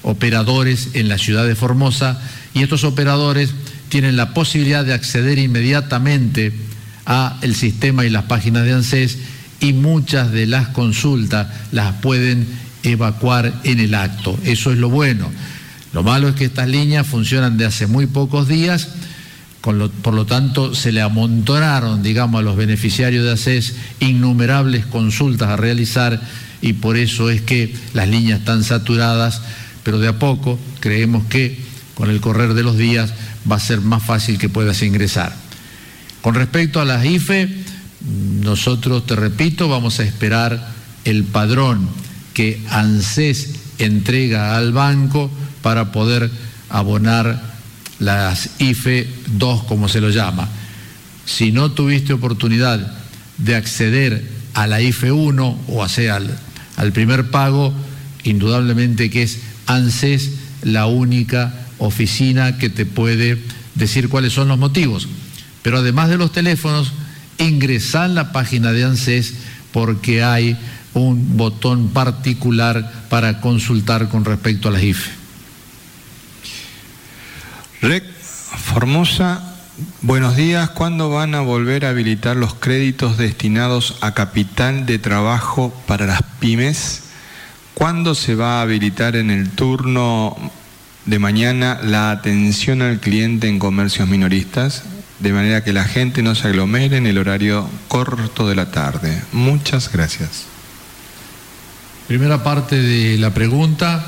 [0.02, 2.20] operadores en la ciudad de Formosa
[2.54, 3.50] y estos operadores
[3.88, 6.52] tienen la posibilidad de acceder inmediatamente
[7.06, 9.18] a el sistema y las páginas de ANSES
[9.64, 12.46] y muchas de las consultas las pueden
[12.82, 14.38] evacuar en el acto.
[14.44, 15.30] Eso es lo bueno.
[15.94, 18.88] Lo malo es que estas líneas funcionan de hace muy pocos días,
[19.62, 25.56] por lo tanto se le amontonaron, digamos, a los beneficiarios de ACES innumerables consultas a
[25.56, 26.20] realizar
[26.60, 29.40] y por eso es que las líneas están saturadas,
[29.82, 31.58] pero de a poco creemos que
[31.94, 33.14] con el correr de los días
[33.50, 35.34] va a ser más fácil que puedas ingresar.
[36.20, 37.63] Con respecto a las IFE,
[38.04, 40.72] nosotros, te repito, vamos a esperar
[41.04, 41.88] el padrón
[42.34, 45.30] que ANSES entrega al banco
[45.62, 46.30] para poder
[46.68, 47.54] abonar
[47.98, 50.48] las IFE 2, como se lo llama.
[51.24, 52.94] Si no tuviste oportunidad
[53.38, 56.38] de acceder a la IFE 1 o sea al,
[56.76, 57.72] al primer pago,
[58.24, 60.32] indudablemente que es ANSES
[60.62, 63.38] la única oficina que te puede
[63.74, 65.08] decir cuáles son los motivos.
[65.62, 66.92] Pero además de los teléfonos,
[67.44, 69.34] ingresar en la página de ANSES
[69.72, 70.56] porque hay
[70.94, 75.10] un botón particular para consultar con respecto a las IFE.
[77.82, 79.42] Rec Formosa,
[80.00, 80.70] buenos días.
[80.70, 86.22] ¿Cuándo van a volver a habilitar los créditos destinados a capital de trabajo para las
[86.38, 87.02] pymes?
[87.74, 90.36] ¿Cuándo se va a habilitar en el turno
[91.04, 94.84] de mañana la atención al cliente en comercios minoristas?
[95.24, 99.22] De manera que la gente no se aglomere en el horario corto de la tarde.
[99.32, 100.44] Muchas gracias.
[102.06, 104.04] Primera parte de la pregunta,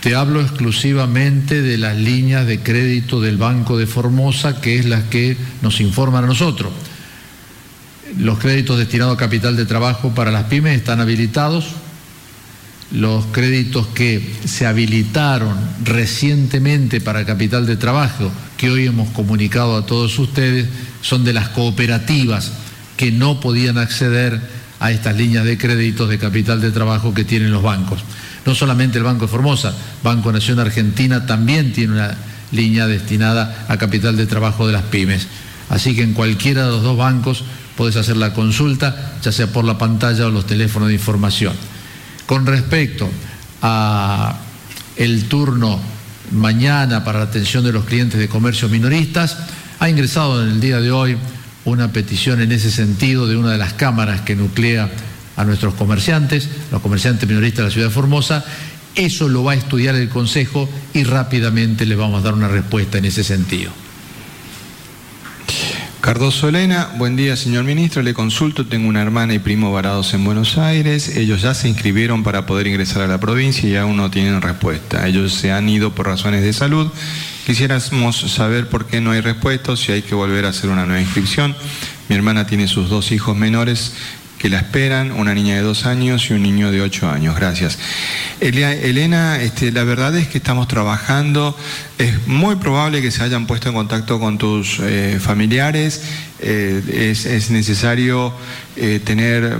[0.00, 5.04] te hablo exclusivamente de las líneas de crédito del Banco de Formosa, que es las
[5.04, 6.70] que nos informan a nosotros.
[8.18, 11.70] Los créditos destinados a capital de trabajo para las pymes están habilitados,
[12.92, 19.86] los créditos que se habilitaron recientemente para capital de trabajo, que hoy hemos comunicado a
[19.86, 20.66] todos ustedes,
[21.02, 22.52] son de las cooperativas
[22.96, 24.40] que no podían acceder
[24.80, 28.00] a estas líneas de créditos de capital de trabajo que tienen los bancos.
[28.44, 32.16] No solamente el Banco de Formosa, Banco Nación Argentina también tiene una
[32.50, 35.28] línea destinada a capital de trabajo de las pymes.
[35.68, 37.44] Así que en cualquiera de los dos bancos
[37.76, 41.54] podés hacer la consulta, ya sea por la pantalla o los teléfonos de información.
[42.30, 43.10] Con respecto
[43.60, 44.38] a
[44.94, 45.80] el turno
[46.30, 49.36] mañana para la atención de los clientes de comercios minoristas,
[49.80, 51.16] ha ingresado en el día de hoy
[51.64, 54.88] una petición en ese sentido de una de las cámaras que nuclea
[55.36, 58.44] a nuestros comerciantes, los comerciantes minoristas de la ciudad de Formosa.
[58.94, 62.98] Eso lo va a estudiar el Consejo y rápidamente le vamos a dar una respuesta
[62.98, 63.72] en ese sentido.
[66.00, 70.24] Cardoso Elena, buen día señor ministro, le consulto, tengo una hermana y primo varados en
[70.24, 74.10] Buenos Aires, ellos ya se inscribieron para poder ingresar a la provincia y aún no
[74.10, 76.90] tienen respuesta, ellos se han ido por razones de salud,
[77.44, 81.02] quisiéramos saber por qué no hay respuesta, si hay que volver a hacer una nueva
[81.02, 81.54] inscripción,
[82.08, 83.92] mi hermana tiene sus dos hijos menores
[84.40, 87.36] que la esperan, una niña de dos años y un niño de ocho años.
[87.36, 87.78] Gracias.
[88.40, 91.54] Elena, este, la verdad es que estamos trabajando,
[91.98, 96.02] es muy probable que se hayan puesto en contacto con tus eh, familiares,
[96.42, 98.32] eh, es, necesario
[98.76, 99.58] eh, tener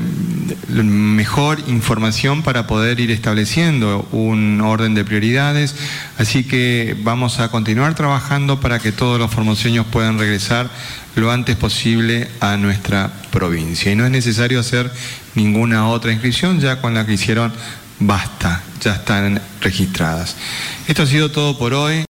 [0.69, 5.75] mejor información para poder ir estableciendo un orden de prioridades,
[6.17, 10.71] así que vamos a continuar trabajando para que todos los formoseños puedan regresar
[11.17, 13.93] lo antes posible a nuestra provincia.
[13.93, 14.91] Y no es necesario hacer
[15.35, 17.53] ninguna otra inscripción, ya con la que hicieron
[17.99, 20.37] basta, ya están registradas.
[20.89, 21.97] Esto ha sido todo por hoy.